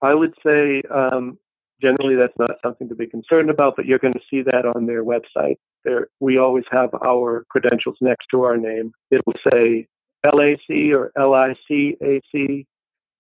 I 0.02 0.14
would 0.14 0.34
say 0.46 0.84
um, 0.94 1.38
generally 1.82 2.16
that's 2.16 2.38
not 2.38 2.52
something 2.64 2.88
to 2.90 2.96
be 2.96 3.08
concerned 3.08 3.50
about, 3.50 3.76
but 3.76 3.86
you're 3.86 4.00
going 4.00 4.14
to 4.14 4.20
see 4.30 4.42
that 4.44 4.66
on 4.76 4.86
their 4.86 5.04
website. 5.04 5.58
There, 5.84 6.08
we 6.20 6.38
always 6.38 6.66
have 6.72 6.90
our 7.06 7.46
credentials 7.50 7.98
next 8.02 8.28
to 8.32 8.44
our 8.44 8.58
name. 8.58 8.92
It'll 9.12 9.34
say 9.52 9.88
LAC 10.26 10.92
or 10.94 11.12
LICAC, 11.18 12.66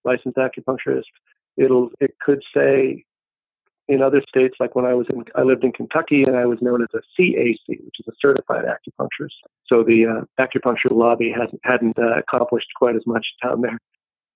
licensed 0.03 0.37
acupuncturist. 0.37 1.03
It'll 1.55 1.89
it 1.99 2.15
could 2.21 2.41
say 2.55 3.03
in 3.87 4.01
other 4.01 4.21
states, 4.27 4.55
like 4.59 4.75
when 4.75 4.85
I 4.85 4.93
was 4.93 5.07
in, 5.09 5.23
I 5.35 5.43
lived 5.43 5.63
in 5.63 5.71
Kentucky 5.71 6.23
and 6.23 6.35
I 6.35 6.45
was 6.45 6.59
known 6.61 6.81
as 6.81 6.89
a 6.93 7.21
CAC, 7.21 7.57
which 7.67 7.99
is 7.99 8.07
a 8.07 8.11
certified 8.21 8.65
acupuncturist. 8.65 9.37
So 9.65 9.83
the 9.83 10.05
uh, 10.05 10.43
acupuncture 10.43 10.91
lobby 10.91 11.31
hasn't 11.31 11.61
hadn't 11.63 11.97
uh, 11.97 12.17
accomplished 12.17 12.67
quite 12.75 12.95
as 12.95 13.03
much 13.05 13.25
down 13.43 13.61
there. 13.61 13.79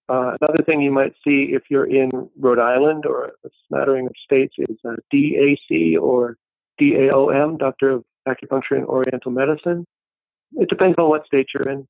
Uh, 0.10 0.36
another 0.42 0.64
thing 0.64 0.82
you 0.82 0.92
might 0.92 1.14
see 1.24 1.50
if 1.52 1.64
you're 1.70 1.90
in 1.90 2.10
Rhode 2.40 2.60
Island 2.60 3.06
or 3.06 3.32
a 3.46 3.50
smattering 3.68 4.08
of 4.08 4.14
states 4.24 4.56
is 4.58 4.78
uh, 4.86 4.96
DAC 5.14 5.98
or 6.02 6.38
DAOM, 6.80 7.58
Doctor 7.58 7.92
of 7.92 8.04
Acupuncture 8.28 8.76
and 8.78 8.86
Oriental 8.86 9.32
Medicine. 9.32 9.86
It 10.54 10.70
depends 10.70 10.96
on 10.98 11.10
what 11.10 11.26
state 11.26 11.48
you're 11.54 11.70
in. 11.70 11.88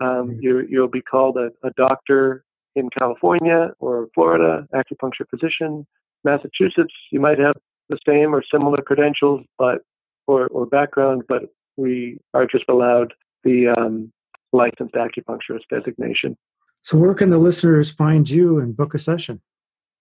Um, 0.00 0.38
you 0.40 0.66
will 0.72 0.88
be 0.88 1.02
called 1.02 1.36
a, 1.36 1.50
a 1.66 1.70
doctor 1.76 2.44
in 2.74 2.90
California 2.90 3.70
or 3.78 4.08
Florida, 4.14 4.66
acupuncture 4.74 5.28
physician. 5.30 5.86
Massachusetts, 6.26 6.92
you 7.10 7.20
might 7.20 7.38
have 7.38 7.54
the 7.88 7.98
same 8.06 8.34
or 8.34 8.42
similar 8.52 8.82
credentials, 8.82 9.40
but 9.58 9.78
or, 10.26 10.48
or 10.48 10.66
background, 10.66 11.22
but 11.28 11.44
we 11.76 12.18
are 12.34 12.46
just 12.46 12.64
allowed 12.68 13.14
the 13.44 13.68
um, 13.68 14.12
licensed 14.52 14.94
acupuncturist 14.94 15.68
designation. 15.70 16.36
So, 16.82 16.98
where 16.98 17.14
can 17.14 17.30
the 17.30 17.38
listeners 17.38 17.90
find 17.90 18.28
you 18.28 18.58
and 18.58 18.76
book 18.76 18.94
a 18.94 18.98
session? 18.98 19.40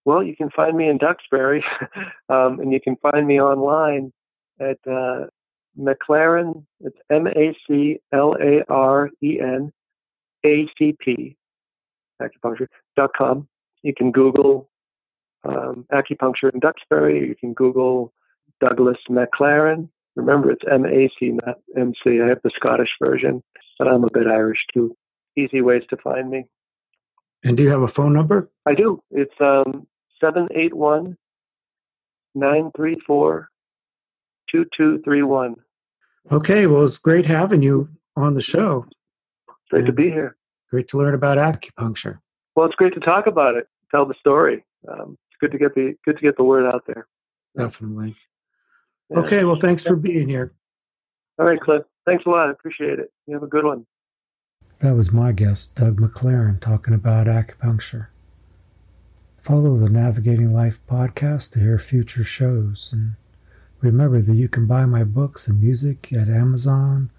Well, 0.04 0.24
you 0.24 0.36
can 0.36 0.50
find 0.50 0.76
me 0.76 0.90
in 0.90 0.98
Duxbury, 0.98 1.64
um, 2.30 2.60
and 2.60 2.74
you 2.74 2.82
can 2.82 2.96
find 2.98 3.26
me 3.26 3.40
online 3.40 4.12
at 4.60 4.78
uh, 4.90 5.26
Maclaren. 5.80 6.66
It's 6.80 6.98
M 7.10 7.28
A 7.28 7.56
C 7.68 8.00
L 8.12 8.36
A 8.42 8.64
R 8.68 9.10
E 9.24 9.40
N 9.40 9.72
A 10.46 10.68
C 10.78 10.96
P 11.00 11.36
acupuncture.com. 12.22 13.48
You 13.84 13.94
can 13.96 14.12
Google 14.12 14.70
um, 15.46 15.86
acupuncture 15.92 16.54
in 16.54 16.60
Duxbury. 16.60 17.28
You 17.28 17.36
can 17.36 17.54
Google 17.54 18.14
Douglas 18.60 18.98
Maclaren. 19.10 19.90
Remember, 20.16 20.52
it's 20.52 20.64
M 20.72 20.86
A 20.86 21.10
C, 21.20 21.32
not 21.46 21.60
M 21.78 21.94
C. 22.04 22.22
I 22.22 22.28
have 22.28 22.42
the 22.44 22.52
Scottish 22.56 22.90
version, 23.02 23.44
but 23.78 23.88
I'm 23.88 24.04
a 24.04 24.10
bit 24.12 24.28
Irish 24.28 24.66
too. 24.74 24.96
Easy 25.38 25.62
ways 25.62 25.84
to 25.90 25.98
find 25.98 26.30
me. 26.30 26.46
And 27.44 27.58
do 27.58 27.64
you 27.64 27.70
have 27.70 27.82
a 27.82 27.88
phone 27.88 28.14
number? 28.14 28.50
I 28.66 28.74
do. 28.74 29.04
It's 29.12 29.36
um, 29.40 29.86
781 30.20 31.18
934 32.34 33.50
2231. 34.52 35.56
Okay, 36.32 36.66
well, 36.66 36.84
it's 36.84 36.98
great 36.98 37.26
having 37.26 37.62
you 37.62 37.90
on 38.16 38.34
the 38.34 38.42
show. 38.42 38.86
Great 39.70 39.80
and 39.80 39.88
to 39.88 39.94
be 39.94 40.10
here. 40.10 40.36
Great 40.70 40.88
to 40.90 40.98
learn 40.98 41.14
about 41.14 41.38
acupuncture. 41.38 42.20
Well, 42.56 42.66
it's 42.66 42.76
great 42.76 42.94
to 42.94 43.00
talk 43.00 43.28
about 43.28 43.56
it, 43.56 43.68
tell 43.92 44.06
the 44.06 44.16
story. 44.20 44.64
Um, 44.88 45.18
good 45.46 45.52
to 45.52 45.58
get 45.58 45.76
the 45.76 45.94
good 46.04 46.16
to 46.18 46.22
get 46.22 46.36
the 46.38 46.44
word 46.44 46.66
out 46.66 46.86
there. 46.88 47.08
Definitely. 47.58 48.16
Yeah. 49.10 49.20
Okay, 49.20 49.44
well, 49.44 49.58
thanks 49.58 49.84
for 49.84 49.96
being 49.96 50.28
here. 50.28 50.54
All 51.38 51.46
right, 51.46 51.60
Cliff. 51.60 51.84
Thanks 52.06 52.26
a 52.26 52.30
lot. 52.30 52.48
I 52.48 52.52
appreciate 52.52 52.98
it. 53.00 53.12
You 53.28 53.36
have 53.36 53.44
a 53.44 53.48
good 53.48 53.66
one. 53.66 53.86
That 54.80 54.96
was 54.96 55.12
my 55.12 55.32
guest, 55.32 55.76
Doug 55.76 56.02
Maclaren, 56.02 56.60
talking 56.60 56.96
about 56.96 57.28
acupuncture. 57.28 58.08
Follow 59.38 59.78
the 59.78 59.90
Navigating 59.90 60.52
Life 60.54 60.80
podcast 60.90 61.54
to 61.54 61.60
hear 61.60 61.78
future 61.78 62.24
shows. 62.24 62.92
And 62.92 63.14
remember 63.80 64.22
that 64.22 64.36
you 64.36 64.50
can 64.50 64.66
buy 64.66 64.86
my 64.86 65.04
books 65.04 65.48
and 65.48 65.62
music 65.62 66.12
at 66.12 66.28
Amazon 66.28 67.12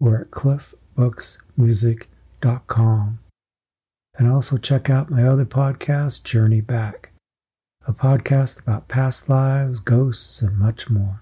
or 0.00 0.20
at 0.20 0.30
cliffbooksmusic.com. 0.30 3.18
And 4.18 4.30
also 4.30 4.58
check 4.58 4.90
out 4.90 5.08
my 5.10 5.24
other 5.24 5.46
podcast, 5.46 6.24
Journey 6.24 6.60
Back, 6.60 7.11
a 7.86 7.92
podcast 7.92 8.62
about 8.62 8.88
past 8.88 9.28
lives, 9.28 9.80
ghosts, 9.80 10.42
and 10.42 10.58
much 10.58 10.88
more. 10.88 11.20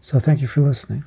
So 0.00 0.18
thank 0.18 0.40
you 0.40 0.48
for 0.48 0.60
listening. 0.60 1.04